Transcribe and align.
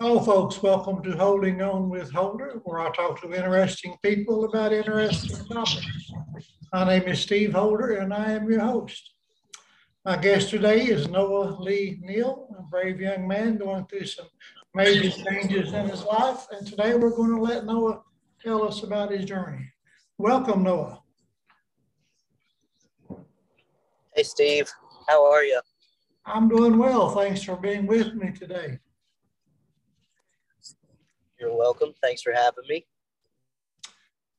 Hello, 0.00 0.20
folks. 0.20 0.62
Welcome 0.62 1.02
to 1.02 1.16
Holding 1.16 1.60
On 1.60 1.88
with 1.90 2.12
Holder, 2.12 2.60
where 2.62 2.78
I 2.78 2.92
talk 2.92 3.20
to 3.20 3.34
interesting 3.34 3.96
people 4.00 4.44
about 4.44 4.72
interesting 4.72 5.44
topics. 5.46 6.12
My 6.72 6.84
name 6.84 7.08
is 7.08 7.20
Steve 7.20 7.52
Holder, 7.52 7.96
and 7.96 8.14
I 8.14 8.30
am 8.30 8.48
your 8.48 8.60
host. 8.60 9.14
My 10.04 10.16
guest 10.16 10.50
today 10.50 10.84
is 10.84 11.08
Noah 11.08 11.56
Lee 11.58 11.98
Neal, 12.00 12.46
a 12.56 12.62
brave 12.62 13.00
young 13.00 13.26
man 13.26 13.56
going 13.56 13.86
through 13.86 14.06
some 14.06 14.28
major 14.72 15.10
changes 15.10 15.72
in 15.72 15.88
his 15.88 16.04
life. 16.04 16.46
And 16.52 16.64
today 16.64 16.94
we're 16.94 17.10
going 17.10 17.34
to 17.34 17.42
let 17.42 17.66
Noah 17.66 18.02
tell 18.40 18.62
us 18.62 18.84
about 18.84 19.10
his 19.10 19.24
journey. 19.24 19.68
Welcome, 20.16 20.62
Noah. 20.62 21.02
Hey, 24.14 24.22
Steve. 24.22 24.70
How 25.08 25.28
are 25.28 25.42
you? 25.42 25.60
I'm 26.24 26.48
doing 26.48 26.78
well. 26.78 27.10
Thanks 27.10 27.42
for 27.42 27.56
being 27.56 27.88
with 27.88 28.14
me 28.14 28.30
today. 28.30 28.78
You're 31.40 31.56
welcome. 31.56 31.94
Thanks 32.02 32.22
for 32.22 32.32
having 32.32 32.64
me. 32.68 32.84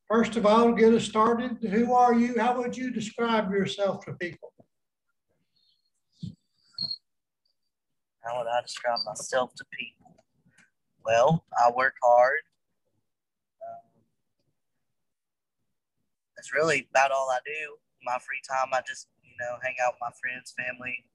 First 0.09 0.35
of 0.35 0.45
all, 0.45 0.73
get 0.73 0.93
us 0.93 1.05
started. 1.05 1.57
Who 1.61 1.93
are 1.93 2.13
you? 2.13 2.37
How 2.37 2.57
would 2.57 2.75
you 2.75 2.91
describe 2.91 3.51
yourself 3.51 4.03
to 4.05 4.13
people? 4.13 4.53
How 8.21 8.37
would 8.37 8.47
I 8.47 8.61
describe 8.61 8.99
myself 9.05 9.53
to 9.55 9.65
people? 9.71 10.23
Well, 11.05 11.45
I 11.57 11.71
work 11.71 11.95
hard. 12.03 12.39
Um, 13.61 14.01
that's 16.35 16.53
really 16.53 16.87
about 16.89 17.11
all 17.11 17.29
I 17.31 17.39
do. 17.45 17.77
My 18.03 18.17
free 18.19 18.41
time, 18.49 18.73
I 18.73 18.81
just, 18.85 19.07
you 19.23 19.31
know, 19.39 19.57
hang 19.63 19.75
out 19.85 19.93
with 19.93 20.01
my 20.01 20.11
friends, 20.19 20.53
family. 20.57 21.05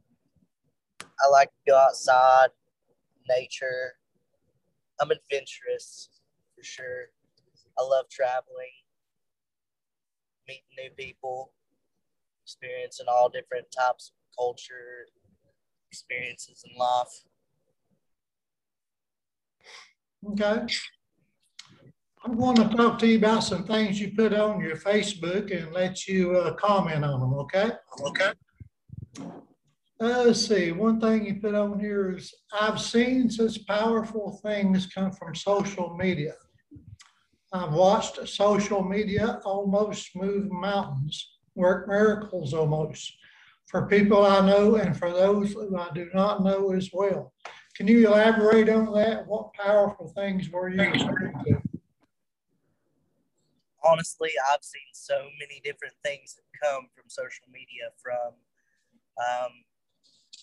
I 1.02 1.28
like 1.30 1.48
to 1.48 1.72
go 1.72 1.76
outside, 1.76 2.48
nature. 3.28 3.94
I'm 5.00 5.10
adventurous 5.10 6.08
for 6.54 6.62
sure. 6.62 7.06
I 7.78 7.82
love 7.82 8.06
traveling, 8.10 8.74
meeting 10.46 10.62
new 10.78 10.90
people, 10.96 11.52
experiencing 12.44 13.06
all 13.08 13.28
different 13.28 13.66
types 13.76 14.12
of 14.12 14.36
culture, 14.36 15.06
experiences 15.90 16.64
in 16.68 16.78
life. 16.78 17.24
Okay. 20.32 20.66
I'm 22.24 22.38
going 22.38 22.56
to 22.56 22.68
talk 22.74 22.98
to 23.00 23.06
you 23.06 23.18
about 23.18 23.44
some 23.44 23.64
things 23.64 24.00
you 24.00 24.12
put 24.16 24.32
on 24.32 24.60
your 24.60 24.76
Facebook 24.76 25.54
and 25.54 25.72
let 25.72 26.06
you 26.06 26.36
uh, 26.36 26.54
comment 26.54 27.04
on 27.04 27.20
them, 27.20 27.34
okay? 27.34 27.72
Okay. 28.00 28.32
Uh, 30.04 30.24
let's 30.26 30.46
see, 30.46 30.70
one 30.70 31.00
thing 31.00 31.24
you 31.24 31.36
put 31.36 31.54
on 31.54 31.80
here 31.80 32.14
is 32.14 32.34
I've 32.52 32.78
seen 32.78 33.30
such 33.30 33.66
powerful 33.66 34.38
things 34.44 34.84
come 34.84 35.10
from 35.10 35.34
social 35.34 35.96
media. 35.96 36.34
I've 37.54 37.72
watched 37.72 38.28
social 38.28 38.84
media 38.84 39.40
almost 39.46 40.14
move 40.14 40.52
mountains, 40.52 41.38
work 41.54 41.88
miracles 41.88 42.52
almost 42.52 43.16
for 43.70 43.86
people 43.86 44.26
I 44.26 44.46
know 44.46 44.74
and 44.74 44.94
for 44.94 45.10
those 45.10 45.54
who 45.54 45.74
I 45.74 45.88
do 45.94 46.10
not 46.12 46.44
know 46.44 46.72
as 46.72 46.90
well. 46.92 47.32
Can 47.74 47.88
you 47.88 48.06
elaborate 48.06 48.68
on 48.68 48.92
that? 48.92 49.26
What 49.26 49.54
powerful 49.54 50.12
things 50.14 50.50
were 50.50 50.68
you 50.68 50.82
referring 50.82 51.42
to? 51.46 51.62
Honestly, 53.82 54.32
I've 54.52 54.64
seen 54.64 54.82
so 54.92 55.28
many 55.40 55.62
different 55.64 55.94
things 56.04 56.38
come 56.62 56.88
from 56.94 57.04
social 57.08 57.46
media 57.50 57.88
from, 58.02 58.34
um, 59.16 59.52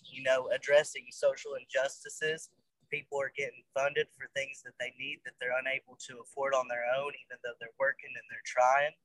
you 0.04 0.24
know, 0.24 0.50
addressing 0.54 1.06
social 1.12 1.54
injustices. 1.56 2.50
People 2.90 3.22
are 3.22 3.32
getting 3.38 3.64
funded 3.74 4.08
for 4.18 4.28
things 4.36 4.62
that 4.66 4.74
they 4.80 4.94
need 5.00 5.20
that 5.26 5.34
they're 5.40 5.58
unable 5.60 5.98
to 6.08 6.20
afford 6.22 6.54
on 6.54 6.68
their 6.68 6.86
own, 6.98 7.12
even 7.26 7.38
though 7.44 7.56
they're 7.60 7.80
working 7.80 8.12
and 8.16 8.26
they're 8.30 8.46
trying. 8.46 8.96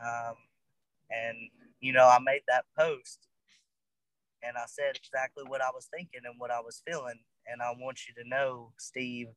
Um, 0.00 0.36
and, 1.10 1.36
you 1.80 1.92
know, 1.92 2.06
I 2.06 2.18
made 2.18 2.42
that 2.48 2.64
post 2.76 3.28
and 4.42 4.56
I 4.56 4.64
said 4.66 4.96
exactly 4.96 5.44
what 5.46 5.60
I 5.60 5.70
was 5.74 5.88
thinking 5.92 6.22
and 6.24 6.34
what 6.38 6.50
I 6.50 6.60
was 6.60 6.82
feeling. 6.86 7.20
And 7.46 7.62
I 7.62 7.72
want 7.78 8.00
you 8.08 8.14
to 8.22 8.28
know, 8.28 8.72
Steve, 8.78 9.28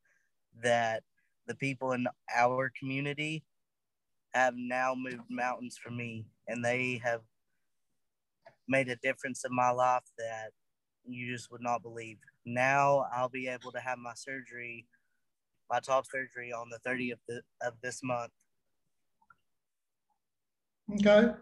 that 0.63 1.03
the 1.47 1.55
people 1.55 1.91
in 1.91 2.07
our 2.35 2.71
community 2.79 3.43
have 4.33 4.53
now 4.55 4.95
moved 4.95 5.29
mountains 5.29 5.77
for 5.81 5.91
me 5.91 6.25
and 6.47 6.63
they 6.63 7.01
have 7.03 7.21
made 8.67 8.89
a 8.89 8.95
difference 8.97 9.43
in 9.45 9.55
my 9.55 9.69
life 9.71 10.03
that 10.17 10.51
you 11.05 11.31
just 11.31 11.51
would 11.51 11.61
not 11.61 11.81
believe. 11.81 12.17
Now 12.45 13.05
I'll 13.15 13.29
be 13.29 13.47
able 13.47 13.71
to 13.71 13.79
have 13.79 13.97
my 13.97 14.13
surgery, 14.15 14.85
my 15.69 15.79
top 15.79 16.05
surgery 16.05 16.51
on 16.51 16.69
the 16.69 16.79
30th 16.87 17.41
of 17.61 17.73
this 17.81 18.01
month. 18.03 18.31
Okay. 20.99 21.33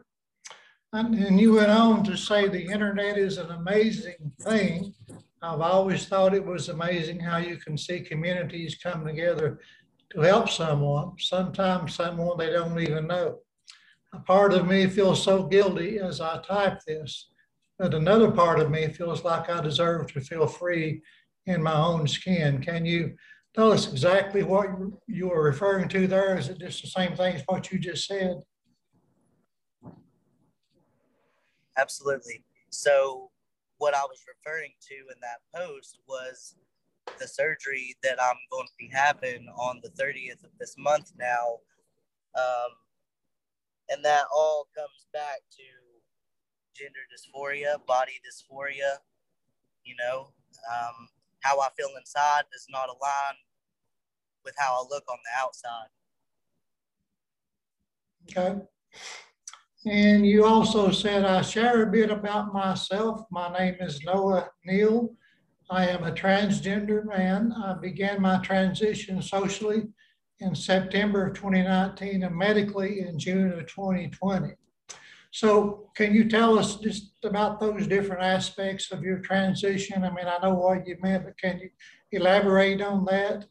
And, 0.94 1.16
and 1.16 1.40
you 1.40 1.54
went 1.54 1.72
on 1.72 2.04
to 2.04 2.18
say 2.18 2.48
the 2.48 2.66
internet 2.66 3.18
is 3.18 3.38
an 3.38 3.52
amazing 3.52 4.32
thing. 4.42 4.94
I've 5.42 5.62
always 5.62 6.06
thought 6.06 6.34
it 6.34 6.46
was 6.46 6.70
amazing 6.70 7.20
how 7.20 7.38
you 7.38 7.58
can 7.58 7.78
see 7.78 8.02
communities 8.02 8.78
come 8.82 9.06
together 9.06 9.60
to 10.12 10.22
help 10.22 10.50
someone, 10.50 11.14
sometimes 11.18 11.96
someone 11.96 12.38
they 12.38 12.52
don't 12.52 12.80
even 12.80 13.08
know. 13.08 13.40
A 14.14 14.20
part 14.20 14.54
of 14.54 14.68
me 14.68 14.88
feels 14.88 15.24
so 15.24 15.44
guilty 15.44 16.00
as 16.00 16.20
I 16.20 16.42
type 16.42 16.80
this, 16.86 17.31
but 17.82 17.96
another 17.96 18.30
part 18.30 18.60
of 18.60 18.70
me 18.70 18.88
feels 18.90 19.24
like 19.24 19.50
I 19.50 19.60
deserve 19.60 20.14
to 20.14 20.22
feel 20.22 20.46
free 20.46 21.02
in 21.48 21.64
my 21.64 21.74
own 21.74 22.08
skin. 22.08 22.62
Can 22.62 22.86
you 22.86 23.16
tell 23.56 23.72
us 23.72 23.92
exactly 23.92 24.44
what 24.44 24.70
you 25.08 25.30
were 25.30 25.42
referring 25.42 25.90
to 25.90 26.06
there? 26.06 26.38
Is 26.38 26.48
it 26.48 26.60
just 26.60 26.84
the 26.84 26.88
same 26.88 27.16
thing 27.16 27.34
as 27.38 27.42
what 27.48 27.72
you 27.72 27.80
just 27.80 28.06
said? 28.06 28.36
Absolutely. 31.76 32.46
So, 32.70 33.32
what 33.80 33.96
I 33.96 34.04
was 34.04 34.20
referring 34.28 34.74
to 34.90 34.94
in 34.94 35.20
that 35.22 35.40
post 35.60 35.98
was 36.08 36.58
the 37.18 37.28
surgery 37.28 37.96
that 38.04 38.22
I'm 38.22 38.38
going 38.52 38.68
to 38.68 38.74
be 38.78 38.92
having 38.94 39.48
on 39.58 39.82
the 39.82 39.90
30th 39.90 40.44
of 40.44 40.52
this 40.60 40.76
month 40.78 41.14
now. 41.18 41.58
Um, 42.36 42.74
and 43.90 44.06
that 44.06 44.26
all 44.32 44.68
comes 44.78 45.08
back 45.12 45.40
to 45.58 45.81
gender 46.76 47.00
dysphoria, 47.12 47.86
body 47.86 48.20
dysphoria. 48.26 48.98
You 49.84 49.96
know, 49.98 50.28
um, 50.72 51.08
how 51.42 51.60
I 51.60 51.70
feel 51.78 51.90
inside 51.98 52.44
does 52.52 52.68
not 52.70 52.90
align 52.90 53.36
with 54.46 54.56
how 54.58 54.74
I 54.74 54.86
look 54.90 55.04
on 55.10 55.18
the 55.24 55.42
outside. 55.42 55.90
Okay. 58.30 58.62
And 59.86 60.26
you 60.26 60.46
also 60.46 60.92
said, 60.92 61.26
I 61.26 61.42
share 61.42 61.82
a 61.84 61.92
bit 61.92 62.12
about 62.12 62.54
myself. 62.54 63.26
My 63.32 63.52
name 63.58 63.78
is 63.80 64.02
Noah 64.04 64.50
Neal. 64.64 65.16
I 65.72 65.88
am 65.88 66.04
a 66.04 66.12
transgender 66.12 67.04
man. 67.06 67.54
I 67.54 67.74
began 67.74 68.22
my 68.22 68.38
transition 68.40 69.22
socially 69.22 69.88
in 70.40 70.54
September 70.54 71.28
of 71.28 71.34
2019 71.34 72.24
and 72.24 72.36
medically 72.36 73.00
in 73.02 73.18
June 73.18 73.54
of 73.54 73.66
2020. 73.68 74.54
So, 75.34 75.90
can 75.96 76.14
you 76.14 76.28
tell 76.28 76.60
us 76.60 76.76
just 76.76 77.14
about 77.24 77.62
those 77.62 77.88
different 77.88 78.22
aspects 78.22 78.92
of 78.92 79.02
your 79.02 79.20
transition? 79.20 80.04
I 80.04 80.10
mean, 80.10 80.28
I 80.28 80.38
know 80.40 80.56
what 80.56 80.86
you 80.86 80.98
meant, 81.02 81.24
but 81.24 81.38
can 81.38 81.60
you 81.60 81.70
elaborate 82.12 82.82
on 82.82 83.06
that? 83.06 83.46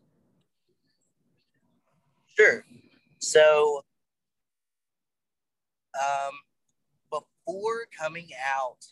Sure. 2.37 2.65
So, 3.19 3.83
um, 5.99 6.33
before 7.11 7.87
coming 7.99 8.29
out 8.55 8.85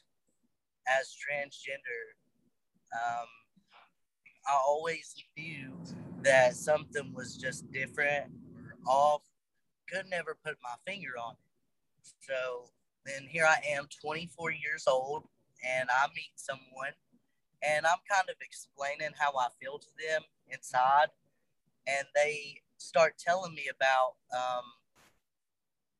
as 0.88 1.14
transgender, 1.14 2.16
um, 2.94 3.26
I 4.46 4.54
always 4.66 5.14
knew 5.36 5.78
that 6.22 6.56
something 6.56 7.12
was 7.14 7.36
just 7.36 7.70
different 7.70 8.32
or 8.56 8.76
off. 8.90 9.22
Could 9.90 10.06
never 10.10 10.36
put 10.42 10.56
my 10.62 10.74
finger 10.90 11.12
on 11.22 11.34
it. 11.34 12.12
So 12.20 12.70
then 13.04 13.26
here 13.28 13.46
I 13.46 13.58
am, 13.76 13.88
24 14.02 14.50
years 14.52 14.84
old, 14.86 15.24
and 15.66 15.88
I 15.90 16.06
meet 16.14 16.32
someone, 16.36 16.92
and 17.62 17.86
I'm 17.86 17.98
kind 18.10 18.28
of 18.28 18.36
explaining 18.40 19.14
how 19.18 19.32
I 19.38 19.48
feel 19.60 19.78
to 19.78 19.88
them 19.98 20.22
inside, 20.50 21.08
and 21.86 22.06
they 22.14 22.62
start 22.76 23.16
telling 23.18 23.54
me 23.54 23.64
about 23.74 24.14
um, 24.32 24.64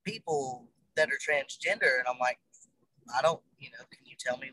people 0.04 0.68
that 0.96 1.08
are 1.08 1.18
transgender. 1.18 1.98
And 1.98 2.08
I'm 2.08 2.18
like, 2.20 2.38
I 3.16 3.22
don't, 3.22 3.40
you 3.58 3.70
know, 3.70 3.84
can 3.90 4.04
you 4.04 4.14
tell 4.18 4.38
me 4.38 4.50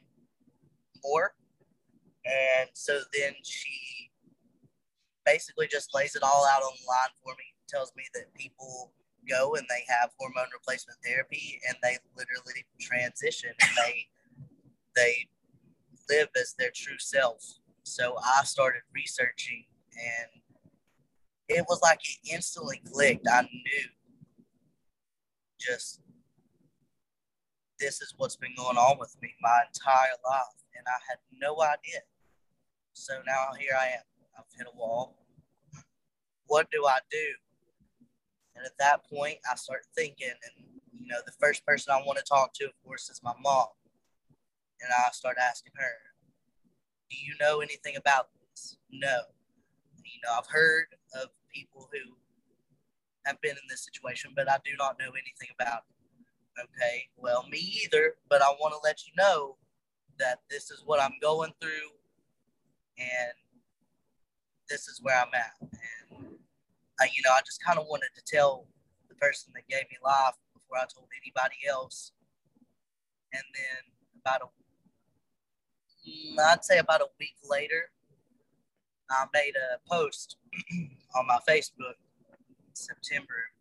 more? 1.03 1.33
And 2.25 2.69
so 2.73 3.01
then 3.13 3.33
she 3.43 4.09
basically 5.25 5.67
just 5.67 5.93
lays 5.93 6.15
it 6.15 6.23
all 6.23 6.45
out 6.51 6.61
on 6.61 6.71
the 6.79 6.87
line 6.87 7.13
for 7.23 7.33
me, 7.33 7.45
tells 7.67 7.93
me 7.95 8.03
that 8.13 8.33
people 8.33 8.93
go 9.29 9.55
and 9.55 9.65
they 9.69 9.83
have 9.87 10.11
hormone 10.19 10.47
replacement 10.53 10.99
therapy 11.03 11.59
and 11.67 11.77
they 11.83 11.97
literally 12.17 12.65
transition 12.79 13.51
and 13.61 13.71
they 13.77 14.07
they 14.95 15.27
live 16.09 16.29
as 16.39 16.55
their 16.57 16.71
true 16.73 16.99
self. 16.99 17.41
So 17.83 18.15
I 18.17 18.43
started 18.43 18.81
researching 18.93 19.65
and 19.91 20.41
it 21.47 21.65
was 21.69 21.79
like 21.81 21.99
it 22.03 22.33
instantly 22.33 22.81
clicked. 22.91 23.27
I 23.27 23.41
knew 23.41 23.87
just 25.59 26.01
this 27.79 28.01
is 28.01 28.13
what's 28.17 28.35
been 28.35 28.55
going 28.55 28.77
on 28.77 28.97
with 28.99 29.15
me 29.21 29.33
my 29.41 29.61
entire 29.67 30.15
life, 30.29 30.63
and 30.75 30.85
I 30.87 30.99
had 31.09 31.17
no 31.39 31.61
idea. 31.61 32.01
So 32.93 33.13
now 33.25 33.49
here 33.59 33.73
I 33.77 33.87
am. 33.87 34.03
I've 34.37 34.45
hit 34.57 34.67
a 34.71 34.77
wall. 34.77 35.17
What 36.47 36.69
do 36.71 36.85
I 36.85 36.99
do? 37.11 37.25
And 38.55 38.65
at 38.65 38.77
that 38.79 39.05
point, 39.09 39.37
I 39.51 39.55
start 39.55 39.81
thinking, 39.95 40.29
and 40.29 40.65
you 40.93 41.07
know, 41.07 41.17
the 41.25 41.33
first 41.33 41.65
person 41.65 41.93
I 41.93 42.01
want 42.05 42.17
to 42.17 42.23
talk 42.23 42.53
to, 42.55 42.65
of 42.65 42.73
course, 42.83 43.09
is 43.09 43.21
my 43.23 43.33
mom. 43.41 43.67
And 44.81 44.91
I 44.91 45.11
start 45.11 45.37
asking 45.41 45.73
her, 45.75 45.93
Do 47.09 47.17
you 47.17 47.33
know 47.39 47.59
anything 47.59 47.95
about 47.95 48.29
this? 48.51 48.77
No. 48.91 49.17
You 50.03 50.19
know, 50.23 50.37
I've 50.37 50.47
heard 50.47 50.87
of 51.21 51.29
people 51.53 51.89
who 51.91 52.15
have 53.25 53.41
been 53.41 53.51
in 53.51 53.67
this 53.69 53.83
situation, 53.85 54.31
but 54.35 54.49
I 54.49 54.57
do 54.63 54.71
not 54.77 54.97
know 54.99 55.09
anything 55.09 55.49
about 55.59 55.83
it. 55.89 55.95
Okay, 56.63 57.07
well, 57.17 57.45
me 57.49 57.59
either, 57.83 58.15
but 58.29 58.41
I 58.41 58.47
want 58.61 58.73
to 58.73 58.79
let 58.83 59.05
you 59.05 59.11
know 59.17 59.57
that 60.19 60.39
this 60.49 60.71
is 60.71 60.83
what 60.85 61.01
I'm 61.01 61.15
going 61.21 61.51
through 61.59 61.89
and 62.97 63.33
this 64.69 64.87
is 64.87 65.01
where 65.01 65.17
I'm 65.17 65.33
at. 65.33 65.51
And, 65.61 65.71
I, 66.99 67.05
you 67.05 67.21
know, 67.25 67.31
I 67.31 67.39
just 67.45 67.63
kind 67.63 67.79
of 67.79 67.85
wanted 67.87 68.09
to 68.15 68.21
tell 68.25 68.67
the 69.09 69.15
person 69.15 69.51
that 69.55 69.67
gave 69.67 69.83
me 69.91 69.97
life 70.03 70.35
before 70.53 70.77
I 70.77 70.85
told 70.93 71.07
anybody 71.21 71.55
else. 71.69 72.11
And 73.33 73.43
then 73.53 73.83
about 74.21 74.41
a, 74.41 76.09
mm, 76.09 76.39
I'd 76.39 76.63
say 76.63 76.77
about 76.77 77.01
a 77.01 77.07
week 77.19 77.35
later, 77.47 77.91
I 79.09 79.25
made 79.33 79.53
a 79.55 79.79
post 79.89 80.37
on 81.15 81.27
my 81.27 81.39
Facebook, 81.47 81.95
September, 82.73 83.51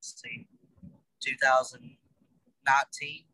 see, 0.00 0.46
2019. 1.20 3.24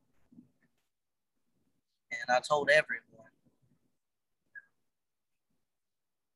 And 2.10 2.30
I 2.34 2.40
told 2.40 2.70
everyone, 2.70 3.04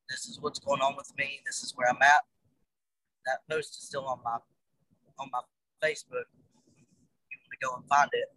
this 0.09 0.27
is 0.27 0.39
what's 0.41 0.59
going 0.59 0.83
on 0.83 0.97
with 0.97 1.11
me. 1.17 1.41
This 1.47 1.63
is 1.63 1.73
where 1.75 1.89
I'm 1.89 2.03
at. 2.03 2.25
That 3.27 3.39
post 3.51 3.77
is 3.79 3.87
still 3.87 4.07
on 4.07 4.19
my 4.25 4.39
on 5.19 5.29
my 5.33 5.41
Facebook. 5.83 6.27
You 7.31 7.39
want 7.39 7.53
to 7.53 7.67
go 7.67 7.75
and 7.77 7.87
find 7.89 8.11
it. 8.13 8.29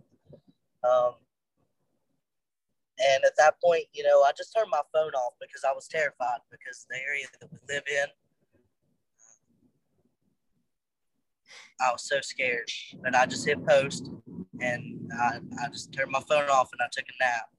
Um, 0.86 1.16
and 3.00 3.26
at 3.26 3.34
that 3.38 3.56
point, 3.64 3.86
you 3.94 4.04
know, 4.04 4.22
I 4.24 4.32
just 4.38 4.54
turned 4.56 4.70
my 4.72 4.82
phone 4.94 5.12
off 5.12 5.34
because 5.40 5.64
I 5.68 5.74
was 5.74 5.88
terrified 5.88 6.40
because 6.50 6.86
the 6.90 6.98
area 6.98 7.26
that 7.40 7.52
we 7.52 7.58
live 7.68 7.84
in, 7.90 8.08
I 11.82 11.92
was 11.92 12.08
so 12.08 12.22
scared. 12.22 12.70
But 13.04 13.16
I 13.16 13.26
just 13.26 13.46
hit 13.46 13.66
post 13.66 14.10
and 14.62 15.12
I, 15.20 15.40
I 15.62 15.70
just 15.70 15.92
turned 15.92 16.12
my 16.12 16.22
phone 16.22 16.50
off 16.50 16.70
and 16.72 16.82
I 16.82 16.88
took 16.92 17.06
a 17.06 17.24
nap. 17.24 17.50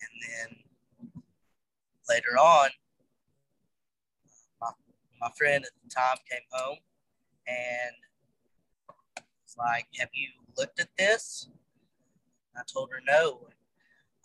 And 0.00 0.10
then 0.22 0.58
later 2.08 2.38
on, 2.38 2.70
my, 5.20 5.30
friend 5.36 5.64
at 5.64 5.70
the 5.82 5.90
time 5.90 6.16
came 6.30 6.40
home 6.50 6.78
and 7.46 7.96
was 9.18 9.56
like, 9.58 9.86
Have 9.98 10.10
you 10.12 10.28
looked 10.56 10.80
at 10.80 10.88
this? 10.98 11.48
I 12.56 12.62
told 12.72 12.90
her 12.90 13.00
no. 13.06 13.48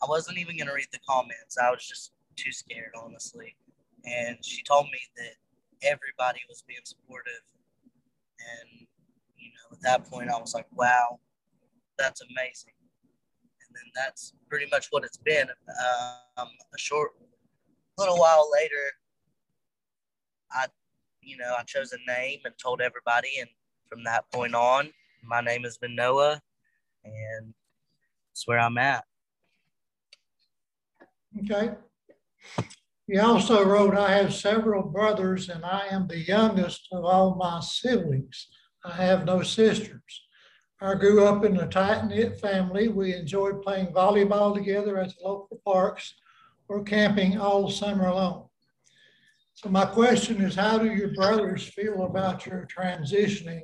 I 0.01 0.05
wasn't 0.07 0.37
even 0.37 0.57
going 0.57 0.67
to 0.67 0.73
read 0.73 0.87
the 0.91 0.99
comments. 1.07 1.57
I 1.61 1.69
was 1.69 1.85
just 1.85 2.13
too 2.35 2.51
scared, 2.51 2.91
honestly. 2.95 3.55
And 4.05 4.37
she 4.41 4.63
told 4.63 4.85
me 4.85 4.99
that 5.17 5.35
everybody 5.87 6.39
was 6.49 6.63
being 6.67 6.79
supportive. 6.83 7.43
And, 8.39 8.87
you 9.37 9.49
know, 9.49 9.75
at 9.75 9.81
that 9.81 10.09
point, 10.09 10.29
I 10.29 10.39
was 10.39 10.55
like, 10.55 10.65
wow, 10.73 11.19
that's 11.99 12.21
amazing. 12.21 12.73
And 13.67 13.75
then 13.75 13.91
that's 13.95 14.33
pretty 14.49 14.65
much 14.71 14.87
what 14.89 15.03
it's 15.03 15.17
been. 15.17 15.47
Um, 16.37 16.47
a 16.73 16.77
short 16.77 17.11
little 17.97 18.17
while 18.17 18.49
later, 18.51 18.91
I, 20.51 20.65
you 21.21 21.37
know, 21.37 21.55
I 21.57 21.63
chose 21.63 21.93
a 21.93 22.11
name 22.11 22.39
and 22.45 22.53
told 22.57 22.81
everybody. 22.81 23.39
And 23.39 23.49
from 23.87 24.03
that 24.03 24.31
point 24.31 24.55
on, 24.55 24.89
my 25.23 25.41
name 25.41 25.63
has 25.63 25.77
been 25.77 25.95
Noah. 25.95 26.41
And 27.03 27.53
it's 28.31 28.47
where 28.47 28.59
I'm 28.59 28.77
at. 28.77 29.03
Okay. 31.39 31.71
He 33.07 33.17
also 33.17 33.65
wrote, 33.65 33.95
I 33.95 34.11
have 34.13 34.33
several 34.33 34.83
brothers 34.83 35.49
and 35.49 35.65
I 35.65 35.87
am 35.91 36.07
the 36.07 36.19
youngest 36.19 36.87
of 36.91 37.03
all 37.03 37.35
my 37.35 37.59
siblings. 37.59 38.47
I 38.85 38.93
have 38.93 39.25
no 39.25 39.41
sisters. 39.41 40.01
I 40.81 40.95
grew 40.95 41.25
up 41.25 41.45
in 41.45 41.57
a 41.57 41.67
tight 41.67 42.07
knit 42.07 42.39
family. 42.39 42.87
We 42.87 43.13
enjoyed 43.13 43.61
playing 43.61 43.87
volleyball 43.87 44.55
together 44.55 44.97
at 44.97 45.09
the 45.09 45.27
local 45.27 45.61
parks 45.65 46.15
or 46.67 46.83
camping 46.83 47.37
all 47.37 47.69
summer 47.69 48.11
long. 48.11 48.47
So, 49.63 49.69
my 49.69 49.85
question 49.85 50.41
is 50.41 50.55
how 50.55 50.79
do 50.79 50.91
your 50.91 51.13
brothers 51.13 51.67
feel 51.67 52.05
about 52.05 52.47
your 52.47 52.65
transitioning 52.65 53.61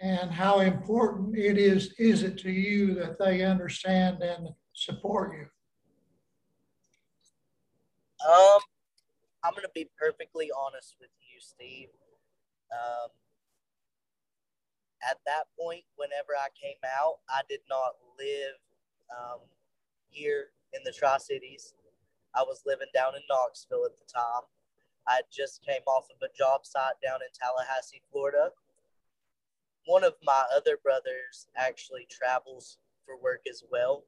and 0.00 0.30
how 0.30 0.60
important 0.60 1.36
it 1.36 1.58
is, 1.58 1.92
is 1.98 2.22
it 2.22 2.38
to 2.38 2.50
you 2.50 2.94
that 2.94 3.18
they 3.18 3.42
understand 3.42 4.22
and 4.22 4.48
support 4.72 5.36
you? 5.36 5.46
Um, 8.26 8.60
I'm 9.44 9.52
gonna 9.54 9.68
be 9.74 9.90
perfectly 9.98 10.50
honest 10.58 10.96
with 10.98 11.10
you, 11.20 11.38
Steve. 11.38 11.88
Um, 12.72 13.10
at 15.06 15.18
that 15.26 15.44
point, 15.58 15.84
whenever 15.96 16.32
I 16.34 16.48
came 16.58 16.80
out, 16.98 17.16
I 17.28 17.42
did 17.46 17.60
not 17.68 17.96
live 18.18 18.56
um, 19.14 19.40
here 20.08 20.46
in 20.72 20.80
the 20.82 20.92
Tri 20.92 21.18
Cities. 21.18 21.74
I 22.34 22.42
was 22.42 22.62
living 22.64 22.88
down 22.94 23.14
in 23.16 23.22
Knoxville 23.28 23.84
at 23.84 23.98
the 23.98 24.10
time. 24.10 24.44
I 25.08 25.22
just 25.32 25.64
came 25.64 25.82
off 25.86 26.06
of 26.10 26.22
a 26.22 26.32
job 26.36 26.64
site 26.64 27.00
down 27.02 27.20
in 27.22 27.28
Tallahassee, 27.32 28.02
Florida. 28.10 28.50
One 29.86 30.04
of 30.04 30.14
my 30.22 30.42
other 30.54 30.78
brothers 30.82 31.48
actually 31.56 32.06
travels 32.10 32.78
for 33.04 33.20
work 33.20 33.40
as 33.48 33.64
well. 33.70 34.04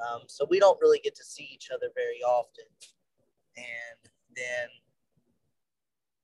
Um, 0.00 0.22
so 0.28 0.46
we 0.48 0.58
don't 0.58 0.80
really 0.80 1.00
get 1.02 1.14
to 1.16 1.24
see 1.24 1.48
each 1.52 1.68
other 1.74 1.88
very 1.94 2.22
often 2.22 2.64
and 3.56 4.00
then 4.36 4.68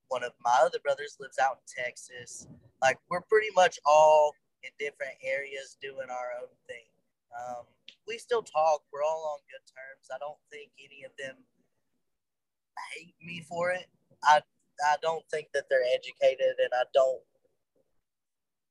one 0.09 0.23
of 0.23 0.33
my 0.43 0.57
other 0.63 0.79
brothers 0.83 1.17
lives 1.19 1.39
out 1.39 1.59
in 1.61 1.85
Texas. 1.85 2.47
Like 2.81 2.99
we're 3.11 3.23
pretty 3.23 3.51
much 3.55 3.79
all 3.85 4.33
in 4.63 4.71
different 4.79 5.15
areas 5.23 5.77
doing 5.83 6.09
our 6.11 6.31
own 6.41 6.53
thing. 6.67 6.87
Um, 7.35 7.65
we 8.07 8.19
still 8.19 8.43
talk. 8.43 8.83
We're 8.93 9.03
all 9.03 9.37
on 9.37 9.41
good 9.51 9.67
terms. 9.67 10.09
I 10.15 10.19
don't 10.19 10.39
think 10.51 10.71
any 10.79 11.05
of 11.05 11.13
them 11.19 11.43
hate 12.95 13.15
me 13.21 13.45
for 13.49 13.71
it. 13.71 13.87
I 14.27 14.41
I 14.85 14.97
don't 15.03 15.25
think 15.31 15.49
that 15.55 15.65
they're 15.71 15.87
educated, 15.95 16.57
and 16.59 16.71
I 16.75 16.85
don't. 16.93 17.23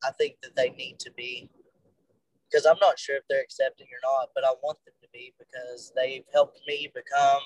I 0.03 0.11
think 0.11 0.35
that 0.43 0.55
they 0.55 0.69
need 0.69 0.99
to 0.99 1.11
be, 1.17 1.49
because 2.49 2.65
I'm 2.65 2.77
not 2.79 2.99
sure 2.99 3.15
if 3.15 3.23
they're 3.29 3.41
accepting 3.41 3.87
or 3.87 4.01
not. 4.03 4.29
But 4.35 4.45
I 4.45 4.53
want 4.61 4.77
them 4.85 4.93
to 5.01 5.07
be 5.11 5.33
because 5.39 5.91
they've 5.95 6.25
helped 6.33 6.59
me 6.67 6.91
become 6.93 7.41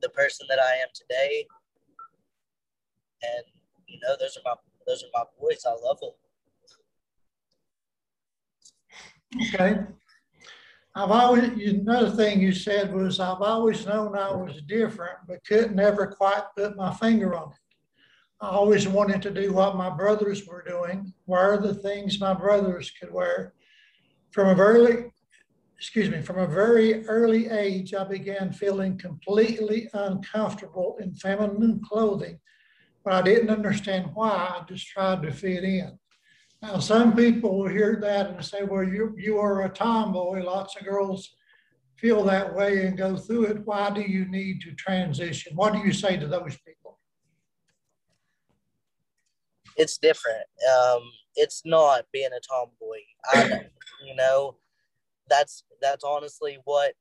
the 0.00 0.08
person 0.10 0.46
that 0.48 0.58
I 0.58 0.76
am 0.76 0.88
today. 0.94 1.46
And 3.22 3.44
you 3.86 3.98
know, 4.02 4.16
those 4.18 4.36
are 4.38 4.42
my 4.44 4.54
those 4.86 5.02
are 5.02 5.10
my 5.12 5.24
boys. 5.40 5.64
I 5.66 5.74
love 5.84 6.00
them. 6.00 6.12
Okay. 9.54 9.99
I've 10.94 11.10
always 11.10 11.44
another 11.44 12.10
thing 12.10 12.40
you 12.40 12.52
said 12.52 12.92
was 12.92 13.20
I've 13.20 13.42
always 13.42 13.86
known 13.86 14.16
I 14.16 14.34
was 14.34 14.60
different, 14.62 15.18
but 15.28 15.44
couldn't 15.44 15.78
ever 15.78 16.08
quite 16.08 16.42
put 16.56 16.76
my 16.76 16.92
finger 16.94 17.34
on 17.36 17.50
it. 17.50 17.58
I 18.40 18.48
always 18.48 18.88
wanted 18.88 19.22
to 19.22 19.30
do 19.30 19.52
what 19.52 19.76
my 19.76 19.90
brothers 19.90 20.46
were 20.46 20.64
doing, 20.66 21.12
wear 21.26 21.58
the 21.58 21.74
things 21.74 22.20
my 22.20 22.34
brothers 22.34 22.90
could 22.90 23.12
wear. 23.12 23.54
From 24.32 24.48
a 24.48 24.54
very 24.54 25.10
excuse 25.76 26.10
me, 26.10 26.20
from 26.20 26.38
a 26.38 26.46
very 26.46 27.06
early 27.06 27.48
age, 27.48 27.94
I 27.94 28.04
began 28.04 28.52
feeling 28.52 28.98
completely 28.98 29.88
uncomfortable 29.94 30.98
in 31.00 31.14
feminine 31.14 31.80
clothing, 31.82 32.38
but 33.04 33.14
I 33.14 33.22
didn't 33.22 33.48
understand 33.48 34.10
why. 34.12 34.30
I 34.30 34.62
just 34.68 34.86
tried 34.88 35.22
to 35.22 35.32
fit 35.32 35.64
in. 35.64 35.98
Now, 36.62 36.78
some 36.78 37.16
people 37.16 37.58
will 37.58 37.68
hear 37.68 37.98
that 38.02 38.28
and 38.30 38.44
say, 38.44 38.64
well, 38.64 38.84
you, 38.84 39.14
you 39.16 39.38
are 39.38 39.64
a 39.64 39.68
tomboy. 39.70 40.42
Lots 40.42 40.76
of 40.76 40.84
girls 40.84 41.30
feel 41.96 42.22
that 42.24 42.54
way 42.54 42.86
and 42.86 42.98
go 42.98 43.16
through 43.16 43.44
it. 43.46 43.66
Why 43.66 43.90
do 43.90 44.02
you 44.02 44.26
need 44.26 44.60
to 44.62 44.72
transition? 44.72 45.56
What 45.56 45.72
do 45.72 45.78
you 45.78 45.92
say 45.92 46.18
to 46.18 46.26
those 46.26 46.58
people? 46.66 46.98
It's 49.76 49.96
different. 49.96 50.44
Um, 50.78 51.02
it's 51.34 51.62
not 51.64 52.04
being 52.12 52.30
a 52.36 52.40
tomboy. 52.40 52.98
I, 53.24 53.64
you 54.06 54.14
know, 54.14 54.56
that's 55.28 55.64
that's 55.80 56.04
honestly 56.04 56.58
what 56.64 56.92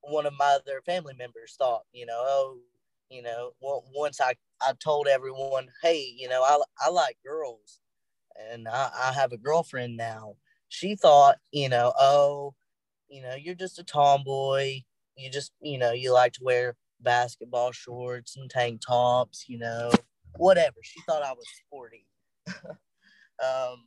one 0.00 0.26
of 0.26 0.32
my 0.36 0.58
other 0.60 0.80
family 0.84 1.14
members 1.16 1.54
thought. 1.58 1.82
You 1.92 2.06
know, 2.06 2.24
oh, 2.26 2.58
you 3.10 3.22
know, 3.22 3.52
once 3.60 4.20
I 4.20 4.34
I 4.60 4.72
told 4.82 5.06
everyone, 5.06 5.68
hey, 5.82 6.12
you 6.16 6.28
know, 6.28 6.42
I, 6.42 6.60
I 6.80 6.90
like 6.90 7.18
girls 7.24 7.80
and 8.52 8.68
I, 8.68 8.90
I 9.08 9.12
have 9.12 9.32
a 9.32 9.38
girlfriend 9.38 9.96
now. 9.96 10.34
She 10.68 10.96
thought, 10.96 11.38
you 11.52 11.68
know, 11.68 11.92
oh, 11.98 12.54
you 13.08 13.22
know, 13.22 13.34
you're 13.34 13.54
just 13.54 13.78
a 13.78 13.84
tomboy. 13.84 14.80
You 15.16 15.30
just, 15.30 15.52
you 15.60 15.78
know, 15.78 15.92
you 15.92 16.12
like 16.12 16.32
to 16.34 16.44
wear 16.44 16.76
basketball 17.00 17.72
shorts 17.72 18.36
and 18.36 18.50
tank 18.50 18.82
tops, 18.86 19.44
you 19.48 19.58
know, 19.58 19.90
whatever. 20.36 20.76
She 20.82 21.00
thought 21.06 21.22
I 21.22 21.32
was 21.32 21.46
sporty. 21.66 22.06
um, 23.42 23.86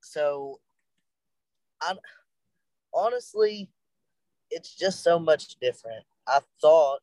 so 0.00 0.60
I 1.82 1.94
honestly, 2.94 3.68
it's 4.50 4.74
just 4.74 5.02
so 5.02 5.18
much 5.18 5.56
different. 5.60 6.04
I 6.26 6.40
thought, 6.60 7.00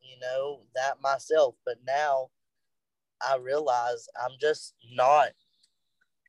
you 0.00 0.18
know, 0.20 0.62
that 0.74 1.00
myself, 1.02 1.54
but 1.64 1.76
now 1.86 2.30
I 3.22 3.36
realize 3.36 4.08
I'm 4.22 4.36
just 4.40 4.74
not. 4.92 5.28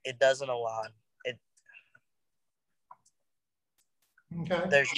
It 0.03 0.19
doesn't 0.19 0.49
align. 0.49 0.89
It. 1.25 1.37
Okay. 4.41 4.63
There's. 4.69 4.89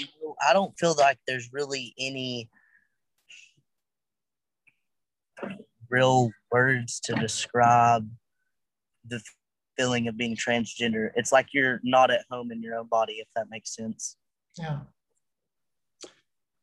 I 0.48 0.54
don't 0.54 0.78
feel 0.78 0.96
like 0.98 1.18
there's 1.28 1.50
really 1.52 1.94
any 1.98 2.50
real 5.90 6.32
words 6.52 7.00
to 7.02 7.16
describe 7.16 8.08
the 9.08 9.22
feeling 9.78 10.08
of 10.08 10.18
being 10.18 10.36
transgender. 10.36 11.10
It's 11.16 11.32
like 11.32 11.48
you're 11.54 11.80
not 11.84 12.12
at 12.12 12.26
home 12.30 12.52
in 12.52 12.62
your 12.62 12.76
own 12.76 12.88
body, 12.88 13.14
if 13.14 13.28
that 13.36 13.48
makes 13.50 13.76
sense. 13.76 14.18
Yeah. 14.58 14.82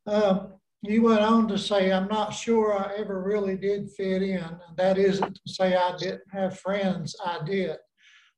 Um, 0.05 0.53
you 0.89 1.03
went 1.03 1.21
on 1.21 1.47
to 1.47 1.57
say, 1.57 1.91
I'm 1.91 2.07
not 2.07 2.33
sure 2.33 2.77
I 2.77 2.95
ever 2.97 3.21
really 3.21 3.55
did 3.55 3.89
fit 3.91 4.21
in. 4.21 4.37
And 4.43 4.77
that 4.77 4.97
isn't 4.97 5.35
to 5.35 5.53
say 5.53 5.75
I 5.75 5.95
didn't 5.97 6.21
have 6.31 6.59
friends, 6.59 7.15
I 7.25 7.39
did. 7.45 7.77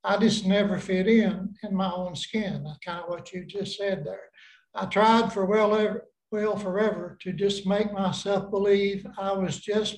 I 0.04 0.18
just 0.18 0.46
never 0.46 0.78
fit 0.78 1.08
in 1.08 1.54
in 1.64 1.76
my 1.76 1.92
own 1.92 2.16
skin. 2.16 2.64
That's 2.64 2.80
kind 2.80 3.04
of 3.04 3.10
what 3.10 3.34
you 3.34 3.46
just 3.46 3.78
said 3.78 4.06
there. 4.06 4.30
I 4.74 4.86
tried 4.86 5.34
for 5.34 5.46
well, 5.46 5.76
ever, 5.76 6.06
well 6.32 6.56
forever 6.56 7.18
to 7.22 7.34
just 7.34 7.68
make 7.68 7.92
myself 7.92 8.50
believe 8.50 9.06
I 9.18 9.34
was 9.34 9.60
just, 9.60 9.98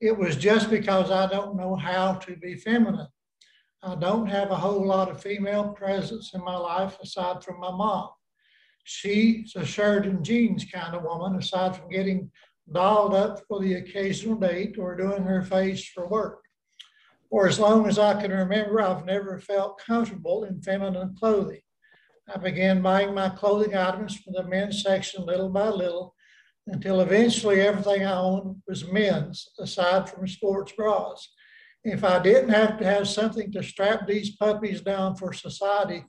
it 0.00 0.16
was 0.16 0.36
just 0.36 0.70
because 0.70 1.10
I 1.10 1.26
don't 1.26 1.56
know 1.56 1.76
how 1.76 2.14
to 2.14 2.36
be 2.36 2.56
feminine. 2.56 3.08
I 3.82 3.94
don't 3.94 4.26
have 4.26 4.50
a 4.50 4.56
whole 4.56 4.84
lot 4.84 5.08
of 5.08 5.22
female 5.22 5.68
presence 5.68 6.32
in 6.34 6.42
my 6.42 6.56
life 6.56 6.98
aside 7.00 7.44
from 7.44 7.60
my 7.60 7.70
mom. 7.70 8.08
She's 8.90 9.54
a 9.54 9.66
shirt 9.66 10.06
and 10.06 10.24
jeans 10.24 10.64
kind 10.64 10.96
of 10.96 11.02
woman, 11.02 11.38
aside 11.38 11.76
from 11.76 11.90
getting 11.90 12.30
dolled 12.72 13.12
up 13.12 13.42
for 13.46 13.60
the 13.60 13.74
occasional 13.74 14.36
date 14.36 14.78
or 14.78 14.96
doing 14.96 15.24
her 15.24 15.42
face 15.42 15.86
for 15.86 16.08
work. 16.08 16.40
For 17.28 17.46
as 17.46 17.58
long 17.58 17.86
as 17.86 17.98
I 17.98 18.18
can 18.18 18.30
remember, 18.30 18.80
I've 18.80 19.04
never 19.04 19.38
felt 19.40 19.78
comfortable 19.78 20.44
in 20.44 20.62
feminine 20.62 21.14
clothing. 21.18 21.60
I 22.34 22.38
began 22.38 22.80
buying 22.80 23.12
my 23.12 23.28
clothing 23.28 23.76
items 23.76 24.16
from 24.16 24.32
the 24.32 24.44
men's 24.44 24.82
section 24.82 25.26
little 25.26 25.50
by 25.50 25.68
little 25.68 26.14
until 26.66 27.02
eventually 27.02 27.60
everything 27.60 28.06
I 28.06 28.18
owned 28.18 28.62
was 28.66 28.90
men's, 28.90 29.50
aside 29.58 30.08
from 30.08 30.26
sports 30.26 30.72
bras. 30.72 31.28
If 31.84 32.04
I 32.04 32.20
didn't 32.20 32.54
have 32.54 32.78
to 32.78 32.86
have 32.86 33.06
something 33.06 33.52
to 33.52 33.62
strap 33.62 34.06
these 34.06 34.34
puppies 34.34 34.80
down 34.80 35.16
for 35.16 35.34
society, 35.34 36.06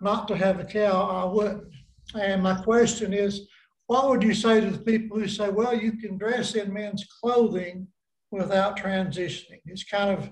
not 0.00 0.26
to 0.26 0.36
have 0.36 0.58
a 0.58 0.64
cow, 0.64 1.08
I 1.08 1.32
wouldn't. 1.32 1.72
And 2.14 2.42
my 2.42 2.54
question 2.62 3.12
is, 3.12 3.48
what 3.86 4.08
would 4.08 4.22
you 4.22 4.34
say 4.34 4.60
to 4.60 4.70
the 4.70 4.78
people 4.78 5.18
who 5.18 5.28
say, 5.28 5.48
well, 5.48 5.74
you 5.74 5.92
can 5.92 6.18
dress 6.18 6.54
in 6.54 6.72
men's 6.72 7.06
clothing 7.20 7.88
without 8.30 8.78
transitioning? 8.78 9.60
It's 9.66 9.84
kind 9.84 10.10
of 10.10 10.30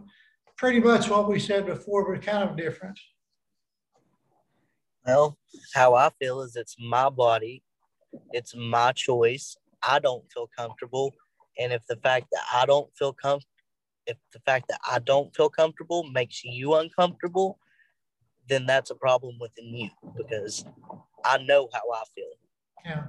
pretty 0.56 0.80
much 0.80 1.08
what 1.08 1.28
we 1.28 1.38
said 1.38 1.66
before, 1.66 2.12
but 2.12 2.24
kind 2.24 2.48
of 2.48 2.56
different. 2.56 2.98
Well, 5.06 5.38
how 5.74 5.94
I 5.94 6.10
feel 6.18 6.40
is 6.42 6.56
it's 6.56 6.76
my 6.78 7.08
body, 7.08 7.62
it's 8.32 8.54
my 8.56 8.92
choice. 8.92 9.56
I 9.82 10.00
don't 10.00 10.24
feel 10.32 10.50
comfortable. 10.56 11.14
And 11.58 11.72
if 11.72 11.86
the 11.86 11.96
fact 11.96 12.26
that 12.32 12.42
I 12.52 12.66
don't 12.66 12.90
feel 12.96 13.12
comfortable, 13.12 13.52
if 14.06 14.16
the 14.32 14.40
fact 14.40 14.66
that 14.68 14.80
I 14.88 14.98
don't 14.98 15.34
feel 15.34 15.48
comfortable 15.48 16.04
makes 16.04 16.44
you 16.44 16.74
uncomfortable, 16.74 17.58
then 18.48 18.66
that's 18.66 18.90
a 18.90 18.94
problem 18.94 19.36
within 19.40 19.74
you 19.74 19.90
because 20.16 20.64
I 21.26 21.38
know 21.38 21.68
how 21.72 21.80
I 21.92 22.02
feel. 22.14 22.26
Yeah. 22.84 23.04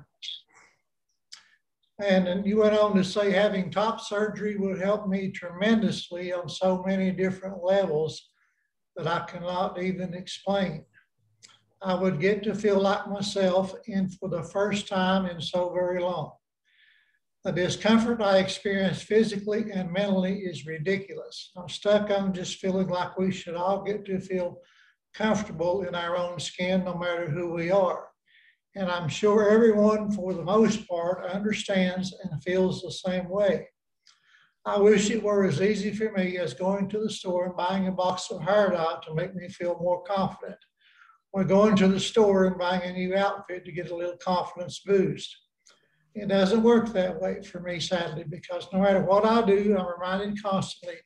And, 2.00 2.27
and 2.27 2.45
you 2.45 2.57
went 2.57 2.77
on 2.77 2.95
to 2.95 3.03
say 3.03 3.31
having 3.31 3.71
top 3.71 4.01
surgery 4.01 4.55
would 4.55 4.79
help 4.79 5.07
me 5.07 5.31
tremendously 5.31 6.31
on 6.31 6.47
so 6.47 6.83
many 6.86 7.12
different 7.12 7.63
levels 7.63 8.29
that 8.95 9.07
I 9.07 9.25
cannot 9.25 9.81
even 9.81 10.13
explain. 10.13 10.86
I 11.81 11.93
would 11.93 12.19
get 12.19 12.43
to 12.43 12.55
feel 12.55 12.81
like 12.81 13.07
myself 13.07 13.74
and 13.88 14.13
for 14.15 14.29
the 14.29 14.43
first 14.43 14.88
time 14.88 15.25
in 15.25 15.39
so 15.41 15.71
very 15.74 16.01
long. 16.01 16.31
The 17.43 17.51
discomfort 17.51 18.21
I 18.21 18.39
experience 18.39 19.01
physically 19.01 19.71
and 19.71 19.91
mentally 19.91 20.39
is 20.39 20.65
ridiculous. 20.65 21.51
I'm 21.55 21.69
stuck 21.69 22.09
on 22.09 22.33
just 22.33 22.59
feeling 22.59 22.88
like 22.88 23.17
we 23.17 23.31
should 23.31 23.55
all 23.55 23.83
get 23.83 24.05
to 24.05 24.19
feel 24.19 24.59
comfortable 25.13 25.83
in 25.83 25.95
our 25.95 26.17
own 26.17 26.39
skin, 26.39 26.83
no 26.83 26.95
matter 26.95 27.29
who 27.29 27.53
we 27.53 27.71
are. 27.71 28.06
And 28.77 28.91
I'm 28.91 29.10
sure 29.10 29.50
everyone, 29.50 30.12
for 30.12 30.36
the 30.36 30.43
most 30.43 30.88
part, 30.88 31.25
understands 31.25 32.13
and 32.24 32.43
feels 32.43 32.79
the 32.79 32.91
same 32.91 33.27
way. 33.27 33.67
I 34.67 34.77
wish 34.77 35.10
it 35.10 35.24
were 35.24 35.46
as 35.46 35.63
easy 35.63 35.91
for 35.91 36.12
me 36.12 36.38
as 36.38 36.53
going 36.53 36.88
to 36.89 37.00
the 37.00 37.10
store 37.10 37.48
and 37.48 37.57
buying 37.57 37.88
a 37.88 37.91
box 37.91 38.29
of 38.29 38.43
hair 38.43 38.69
dye 38.69 39.00
to 39.07 39.15
make 39.15 39.34
me 39.34 39.50
feel 39.50 39.79
more 39.81 40.03
confident, 40.03 40.60
or 41.34 41.43
going 41.43 41.75
to 41.77 41.88
the 41.88 42.00
store 42.00 42.46
and 42.46 42.60
buying 42.60 42.84
a 42.84 42.93
new 42.93 43.15
outfit 43.15 43.65
to 43.65 43.72
get 43.72 43.89
a 43.89 43.96
little 43.96 44.17
confidence 44.17 44.84
boost. 44.86 45.36
It 46.13 46.27
doesn't 46.27 46.62
work 46.62 46.93
that 46.93 47.19
way 47.19 47.41
for 47.41 47.62
me, 47.62 47.79
sadly, 47.79 48.25
because 48.29 48.67
no 48.72 48.81
matter 48.81 49.01
what 49.01 49.25
I 49.25 49.43
do, 49.43 49.75
I'm 49.75 49.88
reminded 49.88 50.43
constantly 50.43 50.98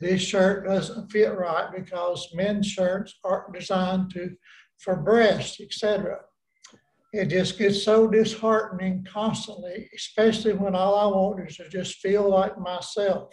this 0.00 0.20
shirt 0.20 0.66
doesn't 0.66 1.12
fit 1.12 1.32
right 1.38 1.70
because 1.72 2.28
men's 2.34 2.66
shirts 2.66 3.14
aren't 3.22 3.54
designed 3.54 4.10
to 4.14 4.34
for 4.78 4.96
breasts, 4.96 5.60
etc. 5.60 6.18
It 7.14 7.26
just 7.26 7.58
gets 7.58 7.84
so 7.84 8.08
disheartening 8.08 9.06
constantly, 9.08 9.88
especially 9.94 10.52
when 10.54 10.74
all 10.74 10.96
I 10.96 11.06
want 11.06 11.48
is 11.48 11.56
to 11.58 11.68
just 11.68 11.98
feel 11.98 12.28
like 12.28 12.58
myself. 12.58 13.32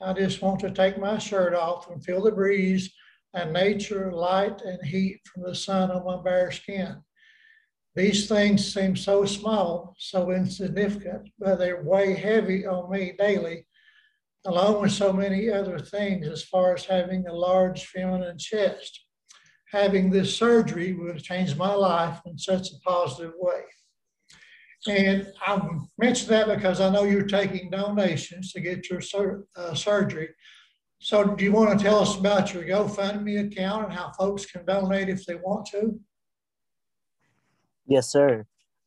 I 0.00 0.14
just 0.14 0.40
want 0.40 0.60
to 0.60 0.70
take 0.70 0.98
my 0.98 1.18
shirt 1.18 1.52
off 1.52 1.90
and 1.90 2.02
feel 2.02 2.22
the 2.22 2.32
breeze 2.32 2.90
and 3.34 3.52
nature, 3.52 4.10
light, 4.10 4.62
and 4.62 4.82
heat 4.82 5.20
from 5.26 5.42
the 5.42 5.54
sun 5.54 5.90
on 5.90 6.06
my 6.06 6.22
bare 6.22 6.50
skin. 6.52 7.02
These 7.94 8.28
things 8.28 8.72
seem 8.72 8.96
so 8.96 9.26
small, 9.26 9.94
so 9.98 10.30
insignificant, 10.30 11.28
but 11.38 11.56
they 11.56 11.74
weigh 11.74 12.14
heavy 12.14 12.66
on 12.66 12.90
me 12.90 13.12
daily 13.18 13.66
along 14.46 14.80
with 14.80 14.92
so 14.92 15.12
many 15.12 15.50
other 15.50 15.78
things 15.78 16.26
as 16.28 16.44
far 16.44 16.74
as 16.74 16.86
having 16.86 17.26
a 17.26 17.34
large 17.34 17.84
feminine 17.84 18.38
chest. 18.38 19.01
Having 19.72 20.10
this 20.10 20.36
surgery 20.36 20.92
would 20.92 21.14
have 21.14 21.22
changed 21.22 21.56
my 21.56 21.72
life 21.72 22.20
in 22.26 22.38
such 22.38 22.68
a 22.70 22.80
positive 22.84 23.32
way. 23.38 23.62
And 24.86 25.32
I 25.46 25.60
mention 25.98 26.28
that 26.28 26.48
because 26.48 26.80
I 26.80 26.90
know 26.90 27.04
you're 27.04 27.22
taking 27.22 27.70
donations 27.70 28.52
to 28.52 28.60
get 28.60 28.90
your 28.90 29.00
sur- 29.00 29.44
uh, 29.56 29.74
surgery. 29.74 30.28
So, 30.98 31.24
do 31.24 31.44
you 31.44 31.52
want 31.52 31.76
to 31.76 31.84
tell 31.84 32.00
us 32.00 32.16
about 32.16 32.52
your 32.52 32.64
GoFundMe 32.64 33.46
account 33.46 33.84
and 33.84 33.92
how 33.92 34.12
folks 34.12 34.46
can 34.46 34.64
donate 34.64 35.08
if 35.08 35.24
they 35.24 35.36
want 35.36 35.66
to? 35.66 35.98
Yes, 37.86 38.10
sir. 38.10 38.44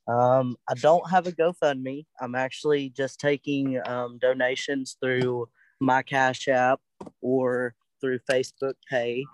Um, 0.07 0.55
I 0.69 0.75
don't 0.75 1.09
have 1.09 1.27
a 1.27 1.31
GoFundMe. 1.31 2.05
I'm 2.21 2.35
actually 2.35 2.89
just 2.89 3.19
taking 3.19 3.81
um, 3.87 4.17
donations 4.19 4.97
through 5.01 5.47
my 5.81 6.03
Cash 6.03 6.47
App 6.47 6.79
or 7.21 7.73
through 7.99 8.19
Facebook 8.29 8.75
Pay. 8.89 9.25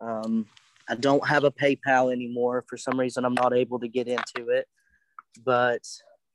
Um, 0.00 0.46
I 0.88 0.94
don't 0.94 1.26
have 1.26 1.44
a 1.44 1.50
PayPal 1.50 2.12
anymore. 2.12 2.64
For 2.66 2.76
some 2.76 2.98
reason, 2.98 3.24
I'm 3.24 3.34
not 3.34 3.54
able 3.54 3.78
to 3.80 3.88
get 3.88 4.08
into 4.08 4.48
it, 4.48 4.66
but 5.44 5.82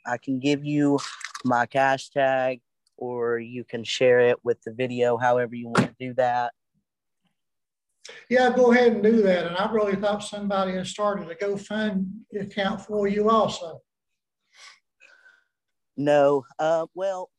I 0.06 0.18
can 0.18 0.40
give 0.40 0.64
you 0.64 1.00
my 1.44 1.66
cash 1.66 2.10
tag 2.10 2.62
or 2.98 3.40
you 3.40 3.64
can 3.64 3.84
share 3.84 4.20
it 4.20 4.38
with 4.44 4.62
the 4.64 4.72
video, 4.72 5.18
however 5.18 5.56
you 5.56 5.68
want 5.68 5.88
to 5.88 5.96
do 6.00 6.14
that. 6.16 6.54
Yeah, 8.30 8.54
go 8.56 8.72
ahead 8.72 8.94
and 8.94 9.04
do 9.04 9.22
that. 9.24 9.48
And 9.48 9.56
I 9.56 9.72
really 9.72 9.96
thought 9.96 10.24
somebody 10.24 10.74
had 10.74 10.88
started 10.88 11.30
a 11.30 11.36
GoFund 11.36 12.08
account 12.40 12.82
for 12.82 13.08
you 13.08 13.30
also. 13.30 13.82
No, 15.96 16.44
uh, 16.60 16.86
well, 16.94 17.30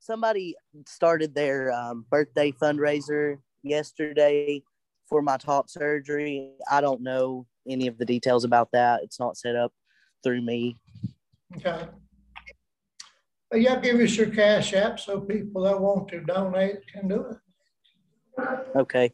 somebody 0.00 0.54
started 0.86 1.34
their 1.34 1.72
um, 1.72 2.04
birthday 2.10 2.52
fundraiser 2.52 3.38
yesterday 3.62 4.62
for 5.08 5.22
my 5.22 5.36
top 5.36 5.68
surgery. 5.68 6.52
I 6.70 6.80
don't 6.80 7.02
know 7.02 7.46
any 7.68 7.86
of 7.86 7.98
the 7.98 8.04
details 8.04 8.44
about 8.44 8.70
that. 8.72 9.02
It's 9.02 9.20
not 9.20 9.36
set 9.36 9.56
up 9.56 9.72
through 10.24 10.42
me. 10.42 10.78
Okay. 11.56 11.86
Yeah, 13.54 13.78
give 13.80 14.00
us 14.00 14.16
your 14.16 14.30
cash 14.30 14.72
app 14.72 14.98
so 14.98 15.20
people 15.20 15.62
that 15.64 15.78
want 15.78 16.08
to 16.08 16.20
donate 16.20 16.86
can 16.90 17.08
do 17.08 17.26
it. 17.26 17.36
Okay. 18.74 19.12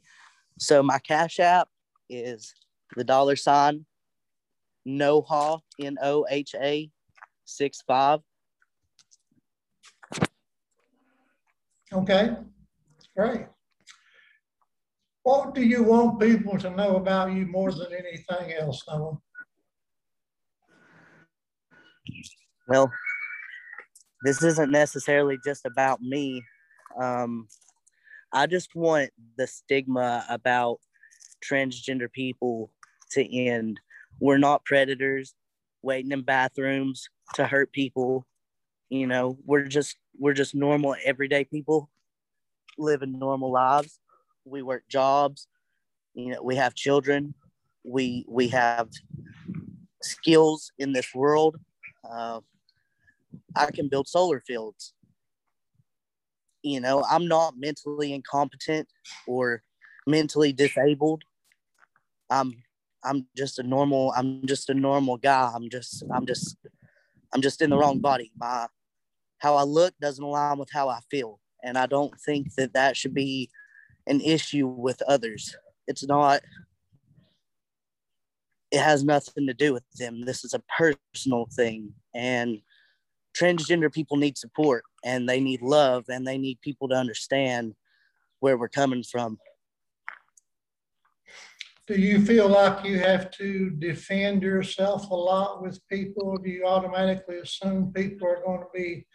So 0.58 0.82
my 0.82 0.98
Cash 0.98 1.38
App 1.38 1.68
is 2.10 2.52
the 2.96 3.04
dollar 3.04 3.36
sign 3.36 3.86
NOHA, 4.86 5.60
N 5.80 5.96
O 6.02 6.26
H 6.28 6.54
A, 6.60 6.90
six 7.44 7.82
five. 7.86 8.20
Okay, 11.92 12.36
great. 13.16 13.46
What 15.28 15.54
do 15.54 15.60
you 15.60 15.82
want 15.82 16.18
people 16.20 16.56
to 16.56 16.70
know 16.70 16.96
about 16.96 17.34
you 17.34 17.44
more 17.44 17.70
than 17.70 17.88
anything 17.92 18.54
else, 18.54 18.82
Noah? 18.88 19.18
Well, 22.66 22.90
this 24.24 24.42
isn't 24.42 24.70
necessarily 24.70 25.36
just 25.44 25.66
about 25.66 26.00
me. 26.00 26.42
Um, 26.98 27.46
I 28.32 28.46
just 28.46 28.74
want 28.74 29.10
the 29.36 29.46
stigma 29.46 30.24
about 30.30 30.78
transgender 31.44 32.10
people 32.10 32.72
to 33.10 33.38
end. 33.38 33.78
We're 34.20 34.38
not 34.38 34.64
predators 34.64 35.34
waiting 35.82 36.12
in 36.12 36.22
bathrooms 36.22 37.06
to 37.34 37.46
hurt 37.46 37.70
people. 37.72 38.26
You 38.88 39.06
know, 39.06 39.36
we're 39.44 39.68
just 39.68 39.94
we're 40.18 40.32
just 40.32 40.54
normal 40.54 40.96
everyday 41.04 41.44
people 41.44 41.90
living 42.78 43.18
normal 43.18 43.52
lives. 43.52 44.00
We 44.48 44.62
work 44.62 44.84
jobs. 44.88 45.46
You 46.14 46.32
know, 46.32 46.42
we 46.42 46.56
have 46.56 46.74
children. 46.74 47.34
We 47.84 48.24
we 48.28 48.48
have 48.48 48.88
skills 50.02 50.72
in 50.78 50.92
this 50.92 51.14
world. 51.14 51.56
Uh, 52.08 52.40
I 53.56 53.70
can 53.70 53.88
build 53.88 54.08
solar 54.08 54.40
fields. 54.40 54.94
You 56.62 56.80
know, 56.80 57.04
I'm 57.08 57.28
not 57.28 57.54
mentally 57.56 58.12
incompetent 58.12 58.88
or 59.26 59.62
mentally 60.06 60.52
disabled. 60.52 61.22
I'm 62.30 62.62
I'm 63.04 63.26
just 63.36 63.58
a 63.58 63.62
normal 63.62 64.12
I'm 64.16 64.46
just 64.46 64.70
a 64.70 64.74
normal 64.74 65.16
guy. 65.16 65.50
I'm 65.54 65.70
just 65.70 66.02
I'm 66.12 66.26
just 66.26 66.56
I'm 67.32 67.42
just 67.42 67.62
in 67.62 67.70
the 67.70 67.78
wrong 67.78 68.00
body. 68.00 68.32
My 68.36 68.66
how 69.38 69.54
I 69.54 69.62
look 69.62 69.94
doesn't 70.00 70.22
align 70.22 70.58
with 70.58 70.70
how 70.72 70.88
I 70.88 71.00
feel, 71.10 71.40
and 71.62 71.78
I 71.78 71.86
don't 71.86 72.18
think 72.20 72.54
that 72.56 72.72
that 72.72 72.96
should 72.96 73.14
be 73.14 73.50
an 74.08 74.20
issue 74.20 74.66
with 74.66 75.02
others. 75.02 75.54
It's 75.86 76.06
not 76.06 76.40
it 78.70 78.80
has 78.80 79.02
nothing 79.02 79.46
to 79.46 79.54
do 79.54 79.72
with 79.72 79.84
them. 79.98 80.22
This 80.22 80.44
is 80.44 80.54
a 80.54 80.62
personal 80.76 81.48
thing 81.54 81.94
and 82.14 82.58
transgender 83.38 83.92
people 83.92 84.16
need 84.16 84.36
support 84.36 84.84
and 85.04 85.28
they 85.28 85.40
need 85.40 85.62
love 85.62 86.04
and 86.08 86.26
they 86.26 86.38
need 86.38 86.60
people 86.60 86.88
to 86.88 86.94
understand 86.94 87.74
where 88.40 88.58
we're 88.58 88.68
coming 88.68 89.02
from. 89.02 89.38
Do 91.86 91.94
you 91.94 92.22
feel 92.22 92.48
like 92.48 92.84
you 92.84 92.98
have 92.98 93.30
to 93.32 93.70
defend 93.70 94.42
yourself 94.42 95.08
a 95.08 95.14
lot 95.14 95.62
with 95.62 95.80
people? 95.88 96.36
Do 96.36 96.50
you 96.50 96.66
automatically 96.66 97.38
assume 97.38 97.92
people 97.94 98.28
are 98.28 98.42
going 98.44 98.60
to 98.60 98.66
be 98.74 99.06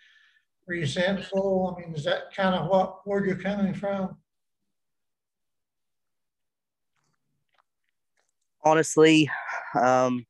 resentful? 0.66 1.76
I 1.78 1.82
mean, 1.82 1.94
is 1.94 2.04
that 2.06 2.34
kind 2.36 2.56
of 2.56 2.68
what, 2.70 3.02
where 3.06 3.24
you're 3.24 3.36
coming 3.36 3.76
from? 3.76 4.18
Honestly, 8.66 9.30
um, 9.80 10.26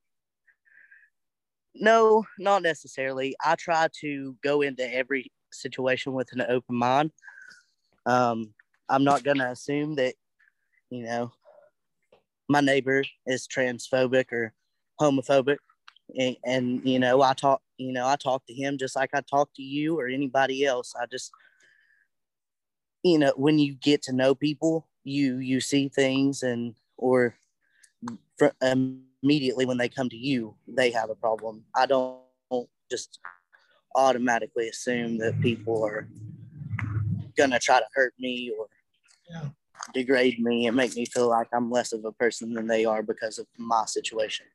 no, 1.75 2.23
not 2.39 2.63
necessarily. 2.63 3.35
I 3.43 3.55
try 3.55 3.87
to 4.01 4.35
go 4.43 4.61
into 4.61 4.91
every 4.91 5.31
situation 5.51 6.13
with 6.13 6.29
an 6.33 6.41
open 6.41 6.75
mind. 6.75 7.11
Um, 8.05 8.53
I'm 8.89 9.03
not 9.03 9.23
going 9.23 9.37
to 9.37 9.51
assume 9.51 9.95
that, 9.95 10.15
you 10.89 11.03
know, 11.03 11.31
my 12.49 12.59
neighbor 12.59 13.03
is 13.25 13.47
transphobic 13.47 14.31
or 14.31 14.53
homophobic. 14.99 15.57
And, 16.19 16.35
and, 16.43 16.81
you 16.87 16.99
know, 16.99 17.21
I 17.21 17.33
talk, 17.33 17.61
you 17.77 17.93
know, 17.93 18.07
I 18.07 18.15
talk 18.15 18.45
to 18.47 18.53
him 18.53 18.77
just 18.77 18.95
like 18.95 19.11
I 19.13 19.21
talk 19.21 19.49
to 19.55 19.63
you 19.63 19.99
or 19.99 20.07
anybody 20.07 20.65
else. 20.65 20.93
I 20.99 21.05
just, 21.05 21.31
you 23.03 23.17
know, 23.17 23.33
when 23.35 23.57
you 23.57 23.75
get 23.75 24.01
to 24.03 24.13
know 24.13 24.35
people, 24.35 24.87
you 25.03 25.37
you 25.37 25.59
see 25.59 25.89
things 25.89 26.43
and 26.43 26.75
or 26.97 27.35
immediately 28.61 29.65
when 29.65 29.77
they 29.77 29.89
come 29.89 30.09
to 30.09 30.17
you, 30.17 30.55
they 30.67 30.91
have 30.91 31.09
a 31.09 31.15
problem. 31.15 31.63
I 31.75 31.85
don't 31.85 32.19
just 32.89 33.19
automatically 33.95 34.69
assume 34.69 35.17
that 35.19 35.39
people 35.41 35.83
are 35.83 36.07
gonna 37.37 37.59
try 37.59 37.79
to 37.79 37.85
hurt 37.93 38.13
me 38.19 38.51
or 38.57 38.67
Yeah. 39.29 39.49
degrade 39.93 40.39
me 40.39 40.67
and 40.67 40.75
make 40.75 40.95
me 40.95 41.05
feel 41.05 41.29
like 41.29 41.47
I'm 41.53 41.71
less 41.71 41.93
of 41.93 42.05
a 42.05 42.11
person 42.11 42.53
than 42.53 42.67
they 42.67 42.85
are 42.85 43.03
because 43.03 43.37
of 43.39 43.47
my 43.57 43.85
situation. 43.85 44.45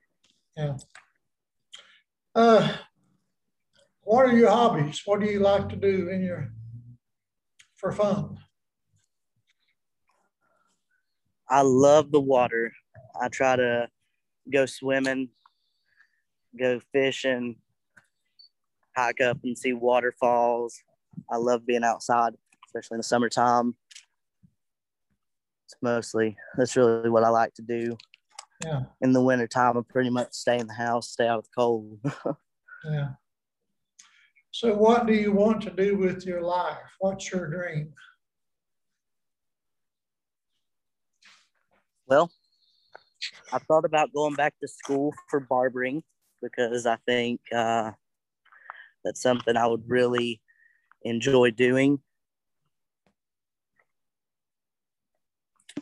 Uh, 2.35 2.77
what 4.03 4.27
are 4.27 4.37
your 4.37 4.51
hobbies? 4.51 5.03
What 5.05 5.21
do 5.21 5.27
you 5.27 5.41
like 5.41 5.69
to 5.69 5.77
do 5.77 6.09
in 6.09 6.23
your, 6.23 6.53
for 7.77 7.93
fun? 7.93 8.39
I 11.49 11.63
love 11.63 12.11
the 12.11 12.21
water. 12.21 12.73
I 13.21 13.29
try 13.29 13.57
to 13.57 13.89
go 14.53 14.67
swimming, 14.67 15.29
go 16.59 16.81
fishing, 16.93 17.57
hike 18.97 19.21
up 19.21 19.39
and 19.45 19.57
see 19.57 19.73
waterfalls. 19.73 20.83
I 21.31 21.37
love 21.37 21.67
being 21.67 21.85
outside, 21.85 22.35
especially 22.67 22.97
in 22.97 22.99
the 22.99 23.05
summertime. 23.05 23.75
It's 25.67 25.77
mostly 25.83 26.37
that's 26.57 26.77
really 26.77 27.11
what 27.11 27.25
I 27.25 27.29
like 27.29 27.55
to 27.55 27.63
do. 27.63 27.97
Yeah. 28.65 28.83
In 29.01 29.13
the 29.13 29.23
wintertime, 29.23 29.77
I 29.77 29.83
pretty 29.89 30.11
much 30.11 30.33
stay 30.33 30.59
in 30.59 30.67
the 30.67 30.75
house, 30.75 31.11
stay 31.11 31.29
out 31.29 31.39
of 31.39 31.45
the 31.45 31.51
cold. 31.57 31.99
Yeah. 32.89 33.09
So 34.53 34.75
what 34.75 35.07
do 35.07 35.13
you 35.13 35.33
want 35.33 35.63
to 35.63 35.71
do 35.71 35.97
with 35.97 36.25
your 36.25 36.41
life? 36.41 36.79
What's 37.01 37.31
your 37.31 37.49
dream? 37.51 37.93
Well, 42.07 42.31
I 43.53 43.59
thought 43.59 43.85
about 43.85 44.13
going 44.13 44.35
back 44.35 44.55
to 44.61 44.69
school 44.69 45.15
for 45.29 45.41
barbering 45.41 46.03
because 46.43 46.87
I 46.87 46.97
think 47.07 47.41
uh, 47.55 47.93
that's 49.05 49.23
something 49.23 49.57
I 49.57 49.67
would 49.67 49.85
really 49.89 50.41
enjoy 51.03 51.51
doing. 51.51 52.01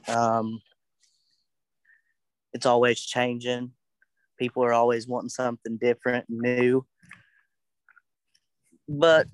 Um, 0.09 0.61
it's 2.52 2.66
always 2.66 3.00
changing. 3.00 3.72
People 4.38 4.64
are 4.64 4.72
always 4.72 5.09
wanting 5.09 5.31
something 5.31 5.79
different, 5.79 6.26
and 6.29 6.38
new. 6.38 6.87
But 8.88 9.26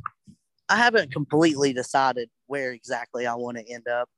I 0.69 0.77
haven't 0.77 1.13
completely 1.13 1.73
decided 1.73 2.31
where 2.47 2.73
exactly 2.73 3.27
I 3.27 3.35
want 3.35 3.59
to 3.59 3.71
end 3.71 3.89
up. 3.89 4.09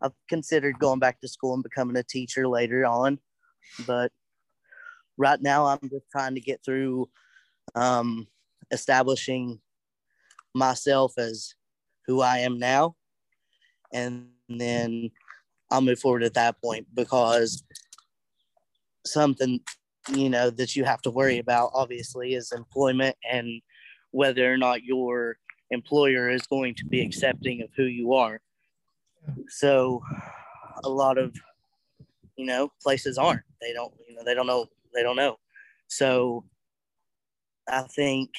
I've 0.00 0.12
considered 0.28 0.78
going 0.78 1.00
back 1.00 1.20
to 1.20 1.28
school 1.28 1.54
and 1.54 1.62
becoming 1.62 1.96
a 1.96 2.04
teacher 2.04 2.46
later 2.46 2.86
on, 2.86 3.18
but 3.86 4.12
right 5.16 5.40
now 5.40 5.66
I'm 5.66 5.88
just 5.88 6.10
trying 6.10 6.34
to 6.34 6.40
get 6.40 6.60
through 6.64 7.08
um, 7.74 8.26
establishing 8.70 9.60
myself 10.54 11.18
as 11.18 11.54
who 12.06 12.20
I 12.20 12.38
am 12.38 12.58
now, 12.58 12.96
and 13.92 14.28
then 14.48 15.10
I'll 15.70 15.82
move 15.82 15.98
forward 15.98 16.22
at 16.22 16.34
that 16.34 16.60
point 16.62 16.86
because 16.94 17.62
something 19.04 19.60
you 20.14 20.30
know 20.30 20.50
that 20.50 20.74
you 20.74 20.84
have 20.84 21.02
to 21.02 21.10
worry 21.10 21.38
about 21.38 21.70
obviously 21.74 22.34
is 22.34 22.52
employment 22.52 23.16
and 23.30 23.60
whether 24.10 24.50
or 24.50 24.56
not 24.56 24.82
your 24.82 25.36
employer 25.70 26.30
is 26.30 26.46
going 26.46 26.74
to 26.74 26.84
be 26.86 27.00
accepting 27.00 27.62
of 27.62 27.68
who 27.76 27.84
you 27.84 28.14
are. 28.14 28.40
So 29.48 30.02
a 30.84 30.88
lot 30.88 31.18
of 31.18 31.34
you 32.38 32.46
know 32.46 32.70
places 32.82 33.18
aren't. 33.18 33.42
They 33.60 33.74
don't 33.74 33.92
you 34.08 34.14
know 34.14 34.22
they 34.24 34.34
don't 34.34 34.46
know 34.46 34.66
they 34.94 35.02
don't 35.02 35.16
know. 35.16 35.36
So 35.88 36.44
i 37.70 37.82
think 37.82 38.30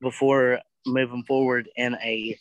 before 0.00 0.60
moving 0.84 1.22
forward 1.22 1.68
in 1.76 1.94
a 2.02 2.36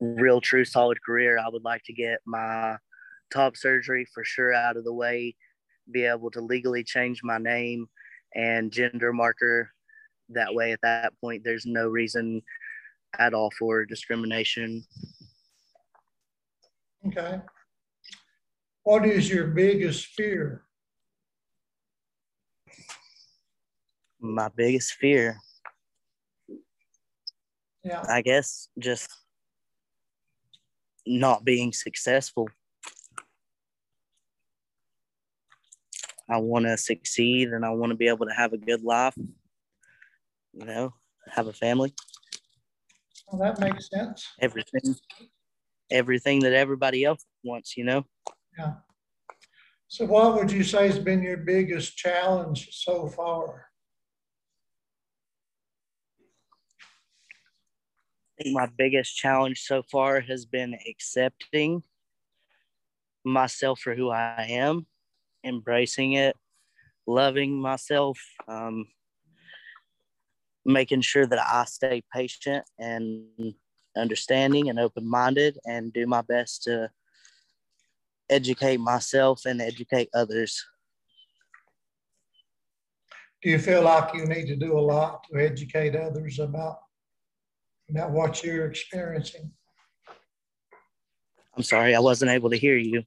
real 0.00 0.40
true 0.40 0.64
solid 0.64 0.96
career 1.04 1.40
i 1.40 1.48
would 1.48 1.64
like 1.64 1.82
to 1.82 1.92
get 1.92 2.20
my 2.24 2.76
top 3.32 3.56
surgery 3.56 4.06
for 4.14 4.22
sure 4.22 4.54
out 4.54 4.76
of 4.76 4.84
the 4.84 4.92
way 4.92 5.34
be 5.90 6.04
able 6.04 6.30
to 6.30 6.40
legally 6.40 6.84
change 6.84 7.20
my 7.22 7.38
name 7.38 7.88
and 8.34 8.72
gender 8.72 9.12
marker. 9.12 9.70
That 10.28 10.54
way 10.54 10.72
at 10.72 10.80
that 10.82 11.12
point 11.20 11.42
there's 11.44 11.66
no 11.66 11.88
reason 11.88 12.42
at 13.18 13.34
all 13.34 13.50
for 13.58 13.84
discrimination. 13.84 14.84
Okay. 17.06 17.40
What 18.90 19.06
is 19.06 19.30
your 19.30 19.46
biggest 19.46 20.06
fear? 20.06 20.64
my 24.18 24.48
biggest 24.48 24.94
fear 24.94 25.38
Yeah. 27.84 28.02
I 28.08 28.20
guess 28.20 28.68
just 28.80 29.08
not 31.06 31.44
being 31.44 31.72
successful. 31.72 32.48
I 36.28 36.38
want 36.38 36.64
to 36.64 36.76
succeed 36.76 37.50
and 37.50 37.64
I 37.64 37.70
want 37.70 37.90
to 37.90 37.96
be 37.96 38.08
able 38.08 38.26
to 38.26 38.34
have 38.34 38.52
a 38.52 38.58
good 38.58 38.82
life, 38.82 39.14
you 40.52 40.64
know, 40.64 40.94
have 41.32 41.46
a 41.46 41.52
family. 41.52 41.94
Well, 43.28 43.40
that 43.40 43.60
makes 43.60 43.88
sense. 43.88 44.26
Everything, 44.40 44.96
everything 45.92 46.40
that 46.40 46.54
everybody 46.54 47.04
else 47.04 47.24
wants, 47.44 47.76
you 47.76 47.84
know. 47.84 48.04
Yeah. 48.60 48.72
So, 49.88 50.04
what 50.04 50.34
would 50.34 50.52
you 50.52 50.62
say 50.62 50.86
has 50.86 50.98
been 50.98 51.22
your 51.22 51.38
biggest 51.38 51.96
challenge 51.96 52.68
so 52.72 53.08
far? 53.08 53.68
I 58.38 58.42
think 58.42 58.54
my 58.54 58.68
biggest 58.76 59.16
challenge 59.16 59.62
so 59.62 59.82
far 59.90 60.20
has 60.20 60.44
been 60.44 60.76
accepting 60.86 61.82
myself 63.24 63.80
for 63.80 63.94
who 63.94 64.10
I 64.10 64.46
am, 64.50 64.86
embracing 65.42 66.12
it, 66.12 66.36
loving 67.06 67.58
myself, 67.58 68.18
um, 68.46 68.88
making 70.66 71.00
sure 71.00 71.26
that 71.26 71.38
I 71.38 71.64
stay 71.64 72.02
patient 72.12 72.64
and 72.78 73.54
understanding 73.96 74.68
and 74.68 74.78
open 74.78 75.08
minded 75.08 75.58
and 75.66 75.92
do 75.92 76.06
my 76.06 76.20
best 76.20 76.64
to 76.64 76.90
educate 78.30 78.78
myself 78.78 79.44
and 79.44 79.60
educate 79.60 80.08
others. 80.14 80.64
Do 83.42 83.50
you 83.50 83.58
feel 83.58 83.82
like 83.82 84.14
you 84.14 84.26
need 84.26 84.46
to 84.46 84.56
do 84.56 84.78
a 84.78 84.80
lot 84.80 85.24
to 85.30 85.40
educate 85.40 85.96
others 85.96 86.38
about 86.38 86.78
about 87.88 88.12
what 88.12 88.44
you're 88.44 88.66
experiencing? 88.66 89.50
I'm 91.56 91.62
sorry, 91.62 91.94
I 91.94 92.00
wasn't 92.00 92.30
able 92.30 92.50
to 92.50 92.56
hear 92.56 92.76
you. 92.76 93.02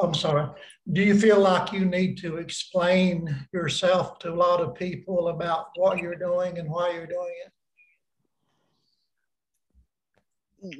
I'm 0.00 0.14
sorry. 0.14 0.48
Do 0.92 1.02
you 1.02 1.18
feel 1.18 1.40
like 1.40 1.72
you 1.72 1.84
need 1.84 2.16
to 2.18 2.36
explain 2.36 3.46
yourself 3.52 4.18
to 4.20 4.32
a 4.32 4.34
lot 4.34 4.60
of 4.60 4.74
people 4.74 5.28
about 5.28 5.66
what 5.76 5.98
you're 5.98 6.14
doing 6.14 6.58
and 6.58 6.70
why 6.70 6.92
you're 6.92 7.06
doing 7.06 7.34
it? 7.44 7.52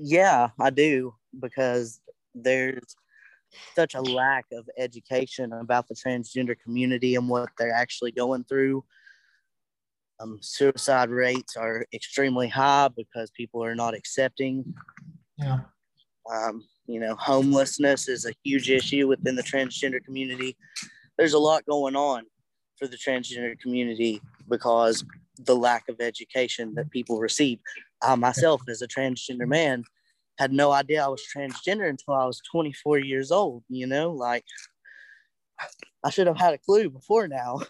Yeah, 0.00 0.50
I 0.60 0.70
do 0.70 1.14
because 1.38 2.00
there's 2.34 2.96
such 3.74 3.94
a 3.94 4.00
lack 4.00 4.46
of 4.52 4.68
education 4.78 5.52
about 5.52 5.88
the 5.88 5.94
transgender 5.94 6.56
community 6.62 7.14
and 7.14 7.28
what 7.28 7.50
they're 7.58 7.74
actually 7.74 8.12
going 8.12 8.44
through. 8.44 8.84
Um, 10.20 10.38
suicide 10.40 11.10
rates 11.10 11.56
are 11.56 11.86
extremely 11.92 12.48
high 12.48 12.88
because 12.96 13.30
people 13.30 13.64
are 13.64 13.74
not 13.74 13.94
accepting. 13.94 14.72
Yeah. 15.36 15.60
Um, 16.32 16.64
you 16.86 17.00
know, 17.00 17.16
homelessness 17.16 18.08
is 18.08 18.26
a 18.26 18.34
huge 18.44 18.70
issue 18.70 19.08
within 19.08 19.34
the 19.34 19.42
transgender 19.42 20.02
community. 20.04 20.56
There's 21.18 21.34
a 21.34 21.38
lot 21.38 21.66
going 21.66 21.96
on 21.96 22.24
for 22.78 22.86
the 22.86 22.96
transgender 22.96 23.58
community 23.58 24.20
because 24.48 25.04
the 25.38 25.56
lack 25.56 25.88
of 25.88 26.00
education 26.00 26.74
that 26.74 26.90
people 26.90 27.18
receive. 27.18 27.58
I 28.02 28.14
myself, 28.14 28.62
as 28.68 28.82
a 28.82 28.88
transgender 28.88 29.46
man, 29.46 29.84
had 30.42 30.52
no 30.52 30.72
idea 30.72 31.04
I 31.04 31.08
was 31.08 31.22
transgender 31.22 31.88
until 31.88 32.14
I 32.14 32.26
was 32.26 32.42
24 32.50 32.98
years 32.98 33.30
old. 33.30 33.62
You 33.68 33.86
know, 33.86 34.10
like 34.10 34.44
I 36.04 36.10
should 36.10 36.26
have 36.26 36.36
had 36.36 36.52
a 36.52 36.58
clue 36.58 36.90
before 36.90 37.28
now. 37.28 37.60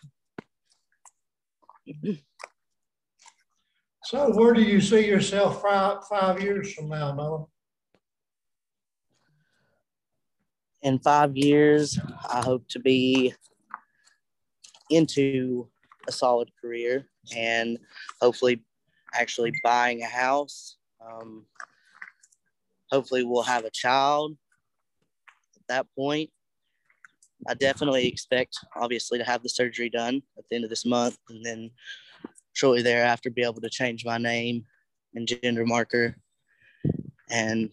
so, 4.04 4.34
where 4.34 4.54
do 4.54 4.62
you 4.62 4.80
see 4.80 5.06
yourself 5.06 5.60
five, 5.60 5.98
five 6.08 6.42
years 6.42 6.72
from 6.72 6.88
now, 6.88 7.12
Noah? 7.14 7.44
In 10.80 10.98
five 10.98 11.36
years, 11.36 12.00
I 12.28 12.40
hope 12.40 12.66
to 12.70 12.80
be 12.80 13.34
into 14.88 15.68
a 16.08 16.12
solid 16.12 16.50
career 16.60 17.06
and 17.36 17.78
hopefully 18.20 18.64
actually 19.14 19.52
buying 19.62 20.02
a 20.02 20.06
house. 20.06 20.78
Um, 21.06 21.44
hopefully 22.92 23.24
we'll 23.24 23.42
have 23.42 23.64
a 23.64 23.70
child 23.70 24.36
at 25.56 25.62
that 25.68 25.86
point. 25.98 26.30
I 27.48 27.54
definitely 27.54 28.06
expect, 28.06 28.56
obviously, 28.76 29.18
to 29.18 29.24
have 29.24 29.42
the 29.42 29.48
surgery 29.48 29.88
done 29.88 30.22
at 30.38 30.44
the 30.48 30.56
end 30.56 30.64
of 30.64 30.70
this 30.70 30.86
month, 30.86 31.16
and 31.28 31.44
then 31.44 31.70
shortly 32.52 32.82
thereafter, 32.82 33.30
be 33.30 33.42
able 33.42 33.62
to 33.62 33.70
change 33.70 34.04
my 34.04 34.18
name 34.18 34.64
and 35.14 35.26
gender 35.26 35.66
marker, 35.66 36.14
and 37.30 37.70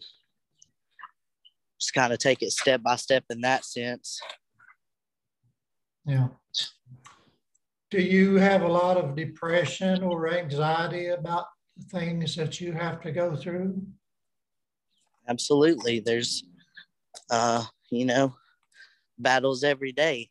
just 1.80 1.94
kind 1.94 2.14
of 2.14 2.20
take 2.20 2.42
it 2.42 2.52
step 2.52 2.82
by 2.82 2.96
step 2.96 3.26
in 3.30 3.42
that 3.42 3.64
sense. 3.64 4.20
Yeah. 6.06 6.30
Do 7.92 8.02
you 8.02 8.36
have 8.36 8.62
a 8.62 8.68
lot 8.68 8.98
of 8.98 9.16
depression 9.16 10.04
or 10.04 10.34
anxiety 10.34 11.08
about 11.08 11.46
the 11.78 11.86
things 11.86 12.36
that 12.36 12.60
you 12.60 12.72
have 12.72 13.02
to 13.02 13.12
go 13.12 13.36
through? 13.36 13.82
Absolutely. 15.30 16.00
There's, 16.00 16.44
uh, 17.30 17.64
you 17.92 18.06
know, 18.06 18.36
battles 19.18 19.64
every 19.64 19.92
day. 19.92 20.30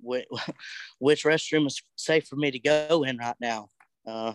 Which, 0.00 0.26
which 0.98 1.24
restroom 1.24 1.66
is 1.66 1.82
safe 1.96 2.26
for 2.26 2.36
me 2.36 2.50
to 2.50 2.58
go 2.58 3.04
in 3.04 3.18
right 3.18 3.36
now? 3.40 3.68
Uh, 4.06 4.34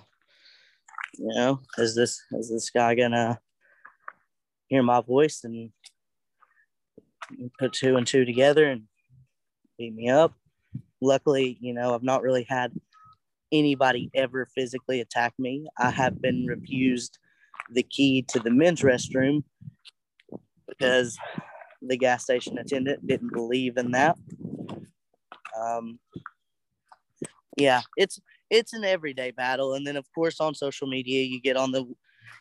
you 1.17 1.33
know, 1.33 1.59
is 1.77 1.95
this 1.95 2.21
is 2.33 2.49
this 2.49 2.69
guy 2.69 2.95
gonna 2.95 3.39
hear 4.67 4.83
my 4.83 5.01
voice 5.01 5.41
and 5.43 5.71
put 7.59 7.73
two 7.73 7.95
and 7.95 8.07
two 8.07 8.25
together 8.25 8.69
and 8.69 8.83
beat 9.77 9.93
me 9.93 10.09
up? 10.09 10.33
Luckily, 11.01 11.57
you 11.61 11.73
know, 11.73 11.93
I've 11.93 12.03
not 12.03 12.21
really 12.21 12.45
had 12.47 12.73
anybody 13.51 14.09
ever 14.13 14.47
physically 14.55 15.01
attack 15.01 15.33
me. 15.37 15.67
I 15.77 15.91
have 15.91 16.21
been 16.21 16.45
refused 16.47 17.17
the 17.69 17.83
key 17.83 18.23
to 18.29 18.39
the 18.39 18.51
men's 18.51 18.81
restroom 18.81 19.43
because 20.81 21.17
the 21.81 21.97
gas 21.97 22.23
station 22.23 22.57
attendant 22.57 23.05
didn't 23.05 23.33
believe 23.33 23.77
in 23.77 23.91
that. 23.91 24.17
Um, 25.59 25.99
yeah, 27.57 27.81
it's 27.97 28.19
it's 28.49 28.73
an 28.73 28.83
everyday 28.83 29.31
battle, 29.31 29.75
and 29.75 29.85
then 29.85 29.95
of 29.95 30.05
course 30.13 30.39
on 30.39 30.55
social 30.55 30.87
media 30.87 31.23
you 31.23 31.39
get 31.39 31.57
on 31.57 31.71
the, 31.71 31.85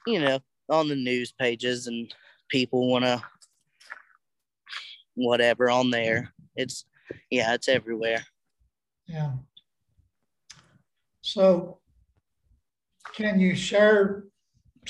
you 0.06 0.20
know, 0.20 0.40
on 0.68 0.88
the 0.88 0.96
news 0.96 1.32
pages 1.32 1.86
and 1.86 2.12
people 2.48 2.88
want 2.88 3.04
to 3.04 3.22
whatever 5.14 5.68
on 5.70 5.90
there. 5.90 6.32
It's 6.56 6.86
yeah, 7.30 7.52
it's 7.54 7.68
everywhere. 7.68 8.24
Yeah. 9.06 9.32
So, 11.22 11.78
can 13.14 13.38
you 13.38 13.54
share 13.54 14.24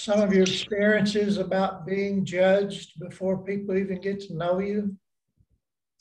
some 0.00 0.20
of 0.22 0.32
your 0.32 0.42
experiences 0.42 1.36
about 1.36 1.86
being 1.86 2.24
judged 2.24 2.98
before 2.98 3.44
people 3.44 3.76
even 3.76 4.00
get 4.00 4.20
to 4.20 4.34
know 4.34 4.58
you? 4.58 4.96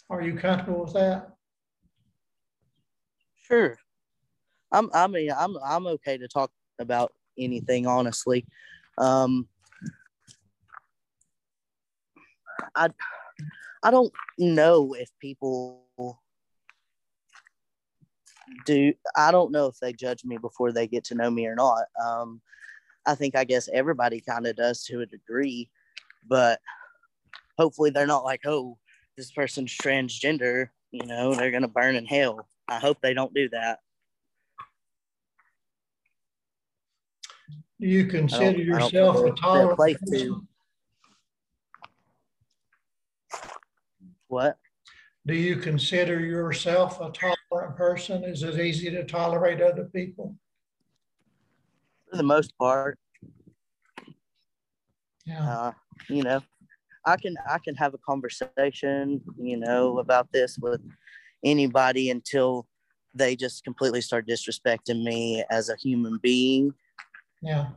Are 0.09 0.21
you 0.21 0.35
comfortable 0.35 0.85
with 0.85 0.93
that? 0.93 1.33
Sure. 3.35 3.77
I'm 4.71 4.89
I 4.93 5.07
mean 5.07 5.31
I'm 5.37 5.57
I'm 5.65 5.87
okay 5.87 6.17
to 6.17 6.27
talk 6.27 6.51
about 6.79 7.11
anything 7.37 7.87
honestly. 7.87 8.45
Um 8.97 9.47
I 12.75 12.89
I 13.83 13.91
don't 13.91 14.13
know 14.37 14.93
if 14.93 15.09
people 15.19 15.83
do 18.65 18.93
I 19.17 19.31
don't 19.31 19.51
know 19.51 19.67
if 19.67 19.77
they 19.79 19.93
judge 19.93 20.23
me 20.23 20.37
before 20.37 20.71
they 20.71 20.87
get 20.87 21.03
to 21.05 21.15
know 21.15 21.29
me 21.29 21.47
or 21.47 21.55
not. 21.55 21.83
Um 22.03 22.41
I 23.05 23.15
think 23.15 23.35
I 23.35 23.43
guess 23.43 23.69
everybody 23.73 24.21
kind 24.21 24.45
of 24.45 24.55
does 24.55 24.83
to 24.85 25.01
a 25.01 25.05
degree, 25.05 25.69
but 26.27 26.59
hopefully 27.57 27.89
they're 27.89 28.07
not 28.07 28.23
like, 28.23 28.41
oh, 28.45 28.77
this 29.17 29.31
person's 29.31 29.75
transgender, 29.75 30.69
you 30.91 31.05
know, 31.05 31.33
they're 31.33 31.51
gonna 31.51 31.67
burn 31.67 31.95
in 31.95 32.05
hell. 32.05 32.47
I 32.67 32.79
hope 32.79 32.97
they 33.01 33.13
don't 33.13 33.33
do 33.33 33.49
that. 33.49 33.79
Do 37.79 37.87
you 37.87 38.07
consider 38.07 38.59
yourself 38.59 39.25
a 39.25 39.31
tolerant 39.31 39.77
person? 39.77 40.47
What? 44.27 44.57
Do 45.25 45.33
you 45.33 45.55
consider 45.57 46.19
yourself 46.19 46.99
a 47.01 47.11
tolerant 47.11 47.75
person? 47.75 48.23
Is 48.23 48.43
it 48.43 48.59
easy 48.59 48.89
to 48.91 49.03
tolerate 49.03 49.61
other 49.61 49.85
people? 49.85 50.35
For 52.09 52.17
the 52.17 52.23
most 52.23 52.57
part. 52.57 52.97
Yeah. 55.25 55.49
Uh, 55.49 55.71
you 56.09 56.23
know, 56.23 56.41
I 57.05 57.15
can 57.17 57.35
I 57.49 57.59
can 57.59 57.75
have 57.75 57.93
a 57.93 57.99
conversation, 57.99 59.21
you 59.37 59.57
know, 59.57 59.99
about 59.99 60.31
this 60.31 60.57
with 60.59 60.81
anybody 61.43 62.09
until 62.09 62.67
they 63.13 63.35
just 63.35 63.63
completely 63.63 64.01
start 64.01 64.27
disrespecting 64.27 65.03
me 65.03 65.43
as 65.49 65.69
a 65.69 65.75
human 65.81 66.19
being. 66.21 66.73
Yeah. 67.41 67.67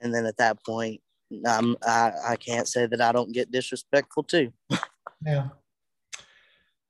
and 0.00 0.14
then 0.14 0.24
at 0.24 0.36
that 0.36 0.64
point, 0.64 1.00
um, 1.46 1.76
I, 1.84 2.12
I 2.28 2.36
can't 2.36 2.68
say 2.68 2.86
that 2.86 3.00
I 3.00 3.10
don't 3.10 3.32
get 3.32 3.50
disrespectful 3.50 4.22
too. 4.22 4.52
Yeah. 5.24 5.48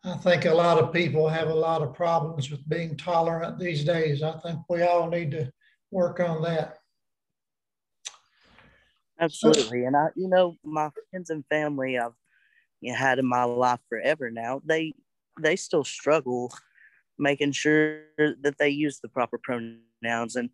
I 0.04 0.16
think 0.18 0.44
a 0.44 0.54
lot 0.54 0.78
of 0.78 0.92
people 0.92 1.28
have 1.28 1.48
a 1.48 1.54
lot 1.54 1.82
of 1.82 1.94
problems 1.94 2.50
with 2.50 2.68
being 2.68 2.96
tolerant 2.96 3.58
these 3.58 3.84
days. 3.84 4.22
I 4.22 4.32
think 4.38 4.60
we 4.68 4.82
all 4.82 5.08
need 5.08 5.32
to 5.32 5.50
work 5.90 6.20
on 6.20 6.42
that. 6.42 6.78
Absolutely. 9.18 9.84
And 9.84 9.96
I, 9.96 10.08
you 10.14 10.28
know, 10.28 10.56
my 10.62 10.90
friends 11.10 11.30
and 11.30 11.44
family 11.46 11.98
I've 11.98 12.12
you 12.80 12.92
know, 12.92 12.98
had 12.98 13.18
in 13.18 13.26
my 13.26 13.44
life 13.44 13.80
forever 13.88 14.30
now, 14.30 14.60
they 14.64 14.92
they 15.40 15.56
still 15.56 15.84
struggle 15.84 16.52
making 17.18 17.52
sure 17.52 18.00
that 18.18 18.56
they 18.58 18.68
use 18.68 19.00
the 19.00 19.08
proper 19.08 19.38
pronouns 19.42 20.36
and 20.36 20.50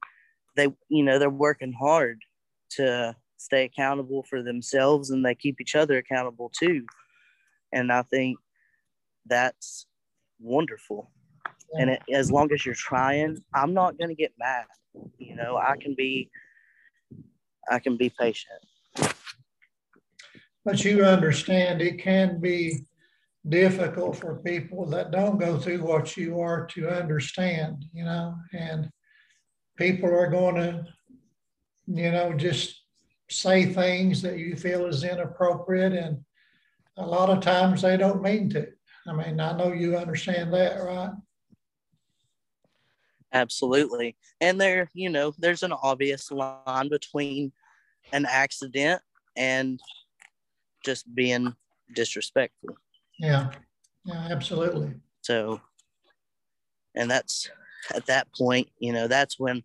they 0.56 0.68
you 0.88 1.02
know 1.02 1.18
they're 1.18 1.30
working 1.30 1.72
hard 1.72 2.20
to 2.70 3.14
stay 3.36 3.64
accountable 3.64 4.24
for 4.28 4.42
themselves 4.42 5.10
and 5.10 5.24
they 5.24 5.34
keep 5.34 5.60
each 5.60 5.74
other 5.74 5.98
accountable 5.98 6.50
too 6.56 6.86
and 7.72 7.92
i 7.92 8.02
think 8.02 8.38
that's 9.26 9.86
wonderful. 10.40 11.10
And 11.78 11.90
it, 11.90 12.02
as 12.12 12.30
long 12.30 12.52
as 12.52 12.64
you're 12.64 12.74
trying 12.74 13.36
i'm 13.54 13.74
not 13.74 13.98
going 13.98 14.08
to 14.08 14.14
get 14.14 14.32
mad 14.38 14.64
you 15.18 15.34
know 15.34 15.56
i 15.56 15.76
can 15.80 15.94
be 15.94 16.30
i 17.70 17.78
can 17.78 17.96
be 17.96 18.10
patient. 18.18 18.60
But 20.64 20.84
you 20.84 21.04
understand 21.04 21.82
it 21.82 21.98
can 21.98 22.40
be 22.40 22.84
difficult 23.48 24.16
for 24.16 24.36
people 24.36 24.86
that 24.86 25.10
don't 25.10 25.38
go 25.38 25.58
through 25.58 25.82
what 25.82 26.16
you 26.16 26.40
are 26.40 26.64
to 26.66 26.88
understand 26.88 27.84
you 27.92 28.04
know 28.04 28.36
and 28.52 28.88
people 29.76 30.08
are 30.08 30.30
going 30.30 30.54
to 30.54 30.84
you 31.86 32.12
know 32.12 32.32
just 32.34 32.82
say 33.28 33.66
things 33.66 34.22
that 34.22 34.38
you 34.38 34.54
feel 34.54 34.86
is 34.86 35.02
inappropriate 35.02 35.92
and 35.92 36.18
a 36.98 37.06
lot 37.06 37.30
of 37.30 37.40
times 37.40 37.82
they 37.82 37.96
don't 37.96 38.22
mean 38.22 38.48
to. 38.50 38.68
I 39.08 39.12
mean 39.12 39.40
i 39.40 39.56
know 39.56 39.72
you 39.72 39.96
understand 39.96 40.52
that 40.54 40.76
right 40.76 41.10
absolutely. 43.32 44.16
And 44.40 44.60
there 44.60 44.88
you 44.94 45.08
know 45.08 45.32
there's 45.38 45.62
an 45.62 45.72
obvious 45.72 46.30
line 46.30 46.88
between 46.88 47.52
an 48.12 48.26
accident 48.28 49.02
and 49.36 49.80
just 50.84 51.12
being 51.14 51.54
disrespectful. 51.94 52.76
Yeah. 53.18 53.50
Yeah 54.04 54.28
absolutely. 54.30 54.94
So 55.22 55.60
and 56.94 57.10
that's 57.10 57.50
at 57.94 58.06
that 58.06 58.28
point 58.34 58.68
you 58.78 58.92
know 58.92 59.08
that's 59.08 59.40
when 59.40 59.64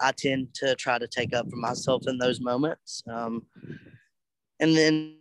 I 0.00 0.12
tend 0.12 0.54
to 0.54 0.74
try 0.74 0.98
to 0.98 1.08
take 1.08 1.34
up 1.34 1.48
for 1.50 1.56
myself 1.56 2.04
in 2.06 2.18
those 2.18 2.40
moments. 2.40 3.02
Um, 3.10 3.46
and 4.60 4.76
then, 4.76 5.16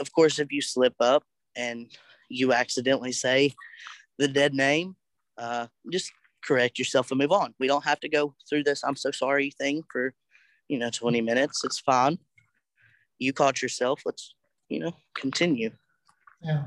of 0.00 0.12
course, 0.12 0.38
if 0.38 0.52
you 0.52 0.62
slip 0.62 0.94
up 1.00 1.24
and 1.56 1.90
you 2.28 2.52
accidentally 2.52 3.12
say 3.12 3.54
the 4.18 4.28
dead 4.28 4.54
name, 4.54 4.96
uh, 5.36 5.66
just 5.92 6.10
correct 6.44 6.78
yourself 6.78 7.10
and 7.10 7.18
move 7.18 7.32
on. 7.32 7.54
We 7.58 7.66
don't 7.66 7.84
have 7.84 8.00
to 8.00 8.08
go 8.08 8.34
through 8.48 8.64
this 8.64 8.82
I'm 8.84 8.96
so 8.96 9.10
sorry 9.10 9.50
thing 9.50 9.82
for, 9.90 10.14
you 10.68 10.78
know, 10.78 10.90
20 10.90 11.20
minutes. 11.20 11.64
It's 11.64 11.80
fine. 11.80 12.18
You 13.18 13.32
caught 13.32 13.62
yourself. 13.62 14.02
Let's, 14.04 14.34
you 14.68 14.80
know, 14.80 14.92
continue. 15.14 15.70
Yeah. 16.42 16.64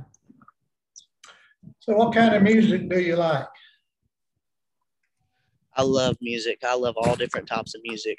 So, 1.80 1.96
what 1.96 2.14
kind 2.14 2.36
of 2.36 2.44
music 2.44 2.90
do 2.90 3.00
you 3.00 3.16
like? 3.16 3.48
I 5.76 5.84
love 5.84 6.18
music. 6.22 6.60
I 6.64 6.76
love 6.76 6.96
all 6.98 7.16
different 7.16 7.48
types 7.48 7.76
of 7.76 7.82
music. 7.84 8.18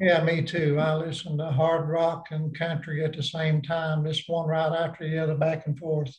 Yeah, 0.00 0.24
me 0.24 0.42
too. 0.42 0.78
I 0.78 0.94
listen 0.94 1.36
to 1.38 1.50
hard 1.50 1.88
rock 1.88 2.28
and 2.30 2.56
country 2.58 3.04
at 3.04 3.14
the 3.14 3.22
same 3.22 3.60
time, 3.60 4.04
just 4.04 4.28
one 4.28 4.48
right 4.48 4.72
after 4.72 5.08
the 5.08 5.18
other, 5.18 5.34
back 5.34 5.66
and 5.66 5.78
forth. 5.78 6.14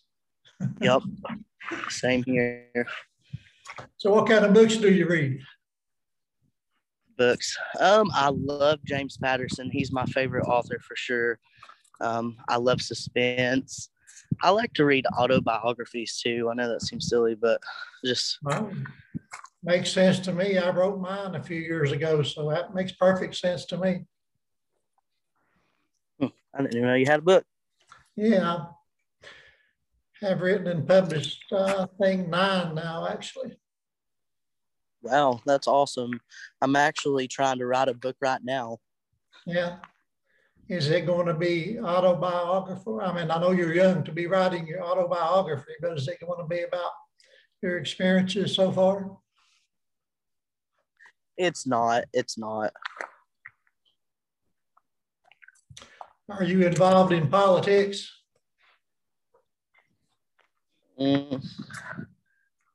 yep. 0.80 1.02
Same 1.90 2.24
here. 2.24 2.88
So, 3.98 4.12
what 4.12 4.28
kind 4.28 4.46
of 4.46 4.54
books 4.54 4.78
do 4.78 4.92
you 4.92 5.08
read? 5.08 5.40
Books. 7.18 7.58
Um, 7.80 8.10
I 8.14 8.30
love 8.30 8.80
James 8.86 9.18
Patterson. 9.18 9.70
He's 9.72 9.92
my 9.92 10.06
favorite 10.06 10.46
author 10.48 10.80
for 10.80 10.96
sure. 10.96 11.40
Um, 12.00 12.38
I 12.50 12.58
love 12.58 12.82
suspense. 12.82 13.90
I 14.42 14.50
like 14.50 14.74
to 14.74 14.86
read 14.86 15.06
autobiographies 15.18 16.20
too. 16.20 16.50
I 16.50 16.56
know 16.56 16.70
that 16.70 16.82
seems 16.82 17.08
silly, 17.08 17.36
but 17.36 17.62
just 18.04 18.40
well, 18.44 18.72
makes 19.64 19.92
sense 19.92 20.20
to 20.20 20.34
me. 20.34 20.58
I 20.58 20.70
wrote 20.72 21.00
mine 21.00 21.36
a 21.36 21.44
few 21.44 21.60
years 21.60 21.92
ago, 21.92 22.24
so 22.24 22.50
that 22.50 22.74
makes 22.74 22.92
perfect 22.94 23.36
sense 23.36 23.66
to 23.66 23.78
me. 23.78 24.06
Hmm, 26.20 26.28
I 26.56 26.62
didn't 26.62 26.78
even 26.78 26.88
know 26.88 26.96
you 26.96 27.06
had 27.06 27.20
a 27.20 27.24
book. 27.24 27.46
Yeah, 28.16 28.66
have 30.22 30.42
written 30.42 30.68
and 30.68 30.88
published, 30.88 31.44
uh, 31.52 31.88
I 31.88 32.04
think 32.04 32.28
nine 32.28 32.76
now, 32.76 33.08
actually. 33.08 33.58
Wow, 35.02 35.42
that's 35.46 35.68
awesome. 35.68 36.20
I'm 36.62 36.76
actually 36.76 37.28
trying 37.28 37.58
to 37.58 37.66
write 37.66 37.88
a 37.88 37.94
book 37.94 38.18
right 38.22 38.42
now. 38.44 38.78
Yeah. 39.48 39.78
Is 40.70 40.90
it 40.90 41.08
going 41.08 41.26
to 41.26 41.34
be 41.34 41.80
autobiography? 41.80 42.92
I 43.02 43.12
mean, 43.14 43.32
I 43.32 43.40
know 43.40 43.52
you're 43.52 43.74
young 43.74 44.04
to 44.04 44.12
be 44.12 44.28
writing 44.28 44.68
your 44.68 44.84
autobiography, 44.84 45.74
but 45.82 45.98
is 45.98 46.08
it 46.08 46.20
going 46.22 46.40
to 46.40 46.48
be 46.48 46.62
about 46.62 46.92
your 47.62 47.78
experiences 47.78 48.56
so 48.56 48.72
far? 48.72 49.18
It's 51.36 51.66
not. 51.66 52.06
It's 52.14 52.38
not. 52.38 52.72
Are 56.30 56.44
you 56.44 56.66
involved 56.66 57.12
in 57.12 57.28
politics? 57.28 58.21
Mm, 61.02 61.44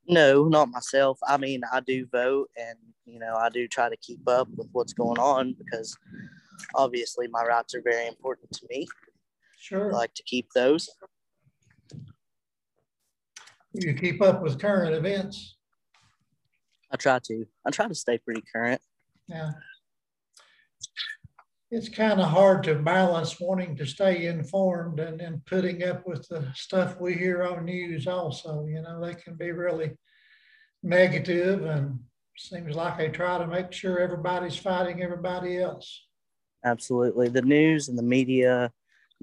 no, 0.08 0.44
not 0.44 0.68
myself. 0.70 1.18
I 1.26 1.36
mean, 1.36 1.62
I 1.72 1.80
do 1.80 2.06
vote 2.10 2.50
and, 2.56 2.76
you 3.04 3.20
know, 3.20 3.36
I 3.36 3.50
do 3.50 3.68
try 3.68 3.88
to 3.88 3.96
keep 3.96 4.26
up 4.26 4.48
with 4.56 4.68
what's 4.72 4.92
going 4.92 5.18
on 5.18 5.54
because 5.56 5.96
obviously 6.74 7.28
my 7.28 7.44
rights 7.44 7.74
are 7.74 7.82
very 7.82 8.08
important 8.08 8.50
to 8.52 8.66
me. 8.68 8.88
Sure. 9.58 9.92
I 9.92 9.96
like 9.96 10.14
to 10.14 10.22
keep 10.24 10.48
those. 10.54 10.88
You 13.72 13.94
keep 13.94 14.20
up 14.22 14.42
with 14.42 14.58
current 14.58 14.94
events. 14.94 15.56
I 16.90 16.96
try 16.96 17.20
to. 17.24 17.44
I 17.64 17.70
try 17.70 17.88
to 17.88 17.94
stay 17.94 18.18
pretty 18.18 18.42
current. 18.52 18.80
Yeah. 19.28 19.52
It's 21.76 21.90
kind 21.90 22.22
of 22.22 22.28
hard 22.28 22.64
to 22.64 22.74
balance 22.76 23.38
wanting 23.38 23.76
to 23.76 23.84
stay 23.84 24.28
informed 24.28 24.98
and 24.98 25.20
then 25.20 25.42
putting 25.44 25.84
up 25.84 26.06
with 26.06 26.26
the 26.26 26.50
stuff 26.54 26.98
we 26.98 27.12
hear 27.12 27.42
on 27.42 27.66
news 27.66 28.06
also. 28.06 28.64
You 28.64 28.80
know, 28.80 29.04
they 29.04 29.12
can 29.12 29.34
be 29.34 29.52
really 29.52 29.90
negative 30.82 31.66
and 31.66 31.98
seems 32.34 32.74
like 32.74 32.96
they 32.96 33.10
try 33.10 33.36
to 33.36 33.46
make 33.46 33.72
sure 33.72 33.98
everybody's 33.98 34.56
fighting 34.56 35.02
everybody 35.02 35.58
else. 35.58 36.06
Absolutely. 36.64 37.28
The 37.28 37.42
news 37.42 37.88
and 37.88 37.98
the 37.98 38.02
media 38.02 38.72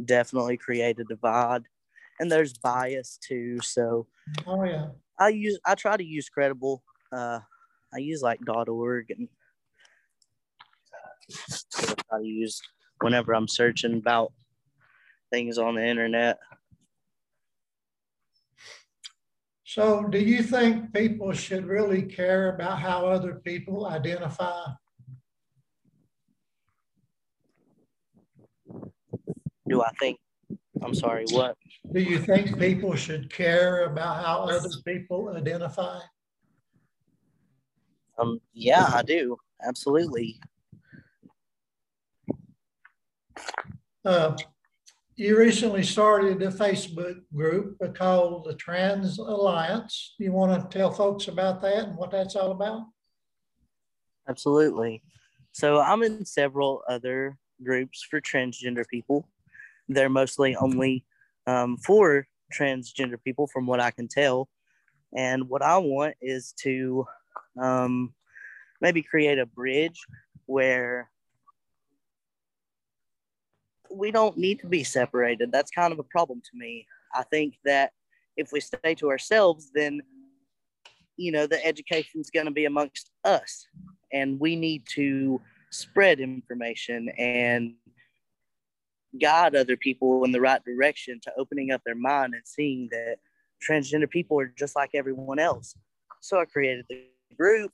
definitely 0.05 0.57
create 0.57 0.99
a 0.99 1.05
divide. 1.05 1.63
And 2.19 2.31
there's 2.31 2.53
bias 2.53 3.17
too. 3.27 3.61
So 3.61 4.05
oh 4.45 4.63
yeah. 4.63 4.89
I 5.19 5.29
use 5.29 5.57
I 5.65 5.73
try 5.73 5.97
to 5.97 6.05
use 6.05 6.29
credible 6.29 6.83
uh 7.11 7.39
I 7.91 7.97
use 7.97 8.21
like 8.21 8.41
dot 8.45 8.69
.org 8.69 9.09
and 9.09 9.27
I 12.13 12.19
to 12.19 12.25
use 12.25 12.61
whenever 13.01 13.33
I'm 13.33 13.47
searching 13.47 13.95
about 13.95 14.31
things 15.31 15.57
on 15.57 15.75
the 15.75 15.85
internet. 15.85 16.37
So, 19.65 20.03
do 20.03 20.19
you 20.19 20.43
think 20.43 20.93
people 20.93 21.31
should 21.33 21.65
really 21.65 22.03
care 22.03 22.53
about 22.53 22.79
how 22.79 23.07
other 23.07 23.35
people 23.43 23.87
identify 23.87 24.65
do 29.67 29.81
I 29.81 29.89
think? 29.99 30.19
I'm 30.81 30.93
sorry, 30.93 31.25
what? 31.31 31.57
Do 31.91 31.99
you 31.99 32.19
think 32.19 32.59
people 32.59 32.95
should 32.95 33.31
care 33.31 33.85
about 33.85 34.23
how 34.23 34.43
other 34.43 34.69
people 34.85 35.33
identify? 35.35 35.99
Um, 38.19 38.39
yeah, 38.53 38.89
I 38.93 39.01
do. 39.01 39.37
Absolutely. 39.65 40.39
Uh, 44.05 44.35
you 45.15 45.37
recently 45.37 45.83
started 45.83 46.41
a 46.41 46.51
Facebook 46.51 47.21
group 47.33 47.77
called 47.95 48.45
the 48.45 48.55
Trans 48.55 49.19
Alliance. 49.19 50.15
You 50.17 50.31
want 50.31 50.71
to 50.71 50.77
tell 50.77 50.91
folks 50.91 51.27
about 51.27 51.61
that 51.61 51.85
and 51.89 51.97
what 51.97 52.11
that's 52.11 52.35
all 52.35 52.51
about? 52.51 52.87
Absolutely. 54.27 55.03
So 55.51 55.79
I'm 55.79 56.01
in 56.03 56.25
several 56.25 56.81
other 56.89 57.37
groups 57.63 58.05
for 58.09 58.19
transgender 58.19 58.87
people 58.87 59.27
they're 59.87 60.09
mostly 60.09 60.55
only 60.55 61.05
um, 61.47 61.77
for 61.77 62.27
transgender 62.53 63.21
people, 63.23 63.47
from 63.47 63.65
what 63.65 63.79
I 63.79 63.91
can 63.91 64.07
tell. 64.07 64.49
And 65.15 65.49
what 65.49 65.61
I 65.61 65.77
want 65.77 66.15
is 66.21 66.53
to 66.61 67.05
um, 67.61 68.13
maybe 68.81 69.03
create 69.03 69.39
a 69.39 69.45
bridge 69.45 69.99
where 70.45 71.09
we 73.93 74.11
don't 74.11 74.37
need 74.37 74.59
to 74.59 74.67
be 74.67 74.83
separated. 74.83 75.51
That's 75.51 75.71
kind 75.71 75.93
of 75.93 75.99
a 75.99 76.03
problem 76.03 76.41
to 76.41 76.57
me. 76.57 76.85
I 77.13 77.23
think 77.23 77.55
that 77.65 77.91
if 78.35 78.51
we 78.51 78.59
stay 78.59 78.95
to 78.95 79.09
ourselves, 79.09 79.71
then 79.73 80.01
you 81.15 81.31
know 81.31 81.45
the 81.45 81.63
education 81.65 82.19
is 82.19 82.31
going 82.31 82.47
to 82.47 82.51
be 82.51 82.65
amongst 82.65 83.11
us, 83.23 83.67
and 84.11 84.39
we 84.39 84.55
need 84.55 84.83
to 84.95 85.41
spread 85.69 86.19
information 86.19 87.09
and 87.17 87.73
guide 89.21 89.55
other 89.55 89.77
people 89.77 90.23
in 90.23 90.31
the 90.31 90.41
right 90.41 90.63
direction 90.63 91.19
to 91.21 91.31
opening 91.37 91.71
up 91.71 91.81
their 91.85 91.95
mind 91.95 92.33
and 92.33 92.43
seeing 92.45 92.87
that 92.91 93.17
transgender 93.67 94.09
people 94.09 94.39
are 94.39 94.51
just 94.57 94.75
like 94.75 94.89
everyone 94.93 95.39
else. 95.39 95.75
So 96.21 96.39
I 96.39 96.45
created 96.45 96.85
the 96.89 97.05
group 97.37 97.71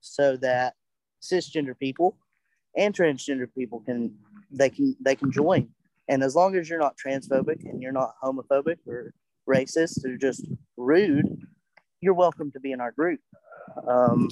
so 0.00 0.36
that 0.38 0.74
cisgender 1.22 1.78
people 1.78 2.16
and 2.76 2.94
transgender 2.94 3.46
people 3.56 3.80
can 3.80 4.14
they 4.50 4.70
can 4.70 4.96
they 5.00 5.16
can 5.16 5.30
join. 5.30 5.68
And 6.08 6.22
as 6.22 6.34
long 6.34 6.56
as 6.56 6.68
you're 6.68 6.78
not 6.78 6.96
transphobic 6.98 7.64
and 7.64 7.80
you're 7.80 7.92
not 7.92 8.14
homophobic 8.22 8.78
or 8.86 9.14
racist 9.48 10.04
or 10.04 10.16
just 10.16 10.46
rude, 10.76 11.26
you're 12.00 12.14
welcome 12.14 12.50
to 12.52 12.60
be 12.60 12.72
in 12.72 12.80
our 12.80 12.92
group. 12.92 13.20
Um, 13.86 14.28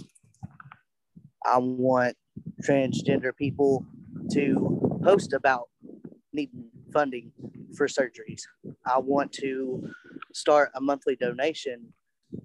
I 1.44 1.58
want 1.58 2.16
transgender 2.62 3.34
people 3.34 3.86
to 4.32 5.00
post 5.02 5.32
about 5.32 5.68
needing 6.32 6.64
funding 6.92 7.32
for 7.76 7.86
surgeries. 7.86 8.42
I 8.86 8.98
want 8.98 9.32
to 9.34 9.90
start 10.34 10.70
a 10.74 10.80
monthly 10.80 11.16
donation 11.16 11.92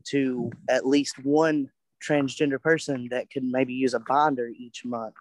to 0.05 0.51
at 0.69 0.86
least 0.86 1.23
one 1.23 1.69
transgender 2.08 2.62
person 2.62 3.08
that 3.12 3.29
can 3.29 3.51
maybe 3.51 3.73
use 3.73 3.93
a 3.93 3.99
binder 3.99 4.49
each 4.58 4.86
month. 4.86 5.15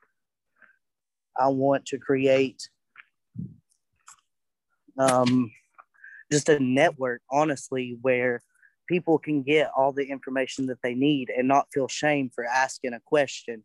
I 1.38 1.48
want 1.48 1.86
to 1.86 1.98
create 1.98 2.68
um, 4.98 5.50
just 6.30 6.48
a 6.48 6.58
network, 6.60 7.22
honestly, 7.30 7.98
where 8.02 8.40
people 8.88 9.18
can 9.18 9.42
get 9.42 9.70
all 9.76 9.92
the 9.92 10.04
information 10.04 10.66
that 10.66 10.78
they 10.82 10.94
need 10.94 11.30
and 11.30 11.48
not 11.48 11.68
feel 11.72 11.88
shame 11.88 12.30
for 12.34 12.44
asking 12.44 12.92
a 12.92 13.00
question. 13.00 13.64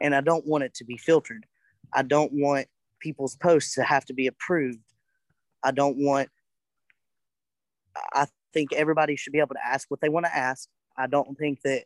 And 0.00 0.14
I 0.14 0.20
don't 0.20 0.46
want 0.46 0.64
it 0.64 0.74
to 0.74 0.84
be 0.84 0.96
filtered. 0.96 1.46
I 1.92 2.02
don't 2.02 2.32
want 2.32 2.66
people's 3.00 3.36
posts 3.36 3.74
to 3.74 3.82
have 3.82 4.04
to 4.06 4.14
be 4.14 4.26
approved. 4.26 4.80
I 5.62 5.70
don't 5.70 5.96
want, 5.98 6.28
I 8.12 8.26
think 8.52 8.72
everybody 8.72 9.16
should 9.16 9.32
be 9.32 9.38
able 9.38 9.54
to 9.54 9.66
ask 9.66 9.90
what 9.90 10.00
they 10.00 10.08
want 10.08 10.26
to 10.26 10.36
ask. 10.36 10.68
I 10.98 11.06
don't 11.06 11.36
think 11.38 11.60
that 11.62 11.84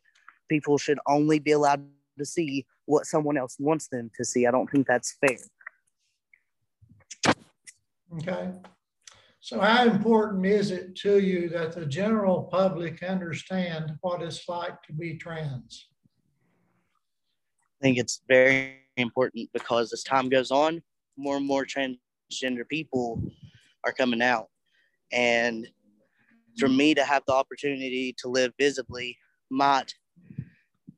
people 0.49 0.79
should 0.79 0.99
only 1.07 1.39
be 1.39 1.53
allowed 1.53 1.83
to 2.21 2.27
see 2.27 2.67
what 2.87 3.07
someone 3.07 3.37
else 3.37 3.57
wants 3.59 3.89
them 3.89 4.11
to 4.17 4.25
see. 4.25 4.47
I 4.47 4.51
don't 4.51 4.71
think 4.71 4.87
that's 4.87 5.17
fair. 5.21 5.37
Okay. 8.19 8.53
So 9.41 9.59
how 9.59 9.85
important 9.85 10.45
is 10.45 10.71
it 10.71 10.95
to 10.97 11.19
you 11.19 11.49
that 11.49 11.73
the 11.73 11.87
general 11.87 12.43
public 12.45 13.03
understand 13.03 13.93
what 14.03 14.23
it's 14.23 14.49
like 14.49 14.83
to 14.83 14.93
be 14.93 15.17
trans? 15.17 15.89
I 17.81 17.83
think 17.83 17.99
it's 17.99 18.21
very 18.29 18.77
important 18.99 19.49
because 19.55 19.93
as 19.93 20.03
time 20.03 20.29
goes 20.29 20.51
on, 20.51 20.83
more 21.17 21.39
and 21.39 21.47
more 21.47 21.65
transgender 21.65 22.69
people 22.69 23.23
are 23.85 23.93
coming 23.93 24.21
out. 24.21 24.49
And 25.11 25.67
for 26.59 26.69
me 26.69 26.95
to 26.95 27.05
have 27.05 27.23
the 27.27 27.33
opportunity 27.33 28.15
to 28.19 28.29
live 28.29 28.53
visibly 28.59 29.17
might 29.51 29.95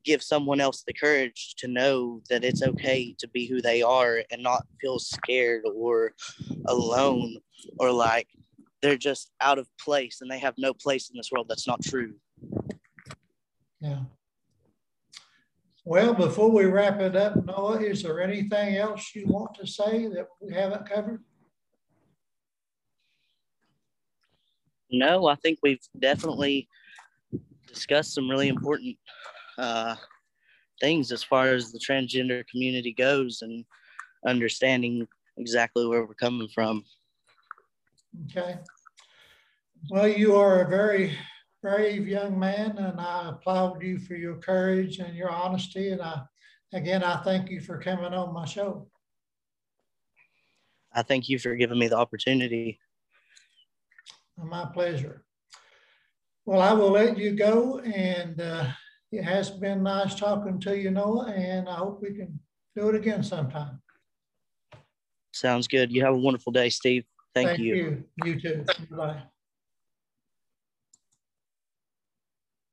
give 0.03 0.21
someone 0.21 0.59
else 0.59 0.83
the 0.83 0.93
courage 0.93 1.55
to 1.57 1.67
know 1.67 2.21
that 2.29 2.43
it's 2.43 2.61
okay 2.61 3.15
to 3.19 3.27
be 3.29 3.45
who 3.45 3.61
they 3.61 3.81
are 3.81 4.23
and 4.31 4.43
not 4.43 4.65
feel 4.81 4.99
scared 4.99 5.63
or 5.73 6.13
alone 6.67 7.37
or 7.79 7.91
like 7.91 8.27
they're 8.81 8.97
just 8.97 9.31
out 9.39 9.57
of 9.57 9.67
place 9.79 10.19
and 10.21 10.29
they 10.29 10.39
have 10.39 10.55
no 10.57 10.73
place 10.73 11.09
in 11.09 11.17
this 11.17 11.31
world. 11.31 11.47
That's 11.47 11.67
not 11.67 11.81
true. 11.81 12.13
Yeah. 13.79 14.03
Well, 15.85 16.13
before 16.13 16.49
we 16.49 16.65
wrap 16.65 17.01
it 17.01 17.15
up, 17.15 17.45
Noah, 17.45 17.81
is 17.81 18.03
there 18.03 18.21
anything 18.21 18.77
else 18.77 19.13
you 19.13 19.25
want 19.27 19.55
to 19.55 19.67
say 19.67 20.07
that 20.07 20.27
we 20.39 20.53
haven't 20.53 20.89
covered? 20.89 21.23
No, 24.89 25.27
I 25.27 25.35
think 25.35 25.59
we've 25.61 25.81
definitely 25.99 26.69
discussed 27.67 28.13
some 28.13 28.29
really 28.29 28.47
important 28.47 28.97
uh, 29.57 29.95
things 30.79 31.11
as 31.11 31.23
far 31.23 31.47
as 31.47 31.71
the 31.71 31.79
transgender 31.79 32.45
community 32.47 32.93
goes 32.93 33.41
and 33.41 33.65
understanding 34.27 35.07
exactly 35.37 35.85
where 35.85 36.05
we're 36.05 36.13
coming 36.13 36.47
from. 36.47 36.83
Okay. 38.29 38.57
Well, 39.89 40.07
you 40.07 40.35
are 40.35 40.61
a 40.61 40.69
very 40.69 41.17
brave 41.61 42.07
young 42.07 42.37
man, 42.37 42.77
and 42.77 42.99
I 42.99 43.29
applaud 43.29 43.81
you 43.81 43.97
for 43.99 44.15
your 44.15 44.35
courage 44.35 44.99
and 44.99 45.15
your 45.15 45.29
honesty. 45.29 45.89
And 45.89 46.01
I, 46.01 46.21
again, 46.73 47.03
I 47.03 47.23
thank 47.23 47.49
you 47.49 47.61
for 47.61 47.79
coming 47.79 48.13
on 48.13 48.33
my 48.33 48.45
show. 48.45 48.87
I 50.93 51.01
thank 51.01 51.27
you 51.27 51.39
for 51.39 51.55
giving 51.55 51.79
me 51.79 51.87
the 51.87 51.97
opportunity. 51.97 52.79
My 54.37 54.65
pleasure. 54.65 55.23
Well, 56.45 56.61
I 56.61 56.73
will 56.73 56.91
let 56.91 57.17
you 57.17 57.31
go, 57.31 57.79
and 57.79 58.39
uh, 58.39 58.67
it 59.13 59.23
has 59.23 59.51
been 59.51 59.83
nice 59.83 60.15
talking 60.15 60.59
to 60.61 60.77
you, 60.77 60.89
Noah, 60.89 61.31
and 61.31 61.69
I 61.69 61.75
hope 61.75 62.01
we 62.01 62.15
can 62.15 62.39
do 62.75 62.89
it 62.89 62.95
again 62.95 63.21
sometime. 63.21 63.79
Sounds 65.33 65.67
good. 65.67 65.91
You 65.91 66.03
have 66.03 66.15
a 66.15 66.17
wonderful 66.17 66.51
day, 66.51 66.69
Steve. 66.69 67.05
Thank, 67.35 67.49
Thank 67.49 67.59
you. 67.59 67.75
you. 67.75 68.03
You 68.23 68.39
too. 68.39 68.65
Bye. 68.91 69.23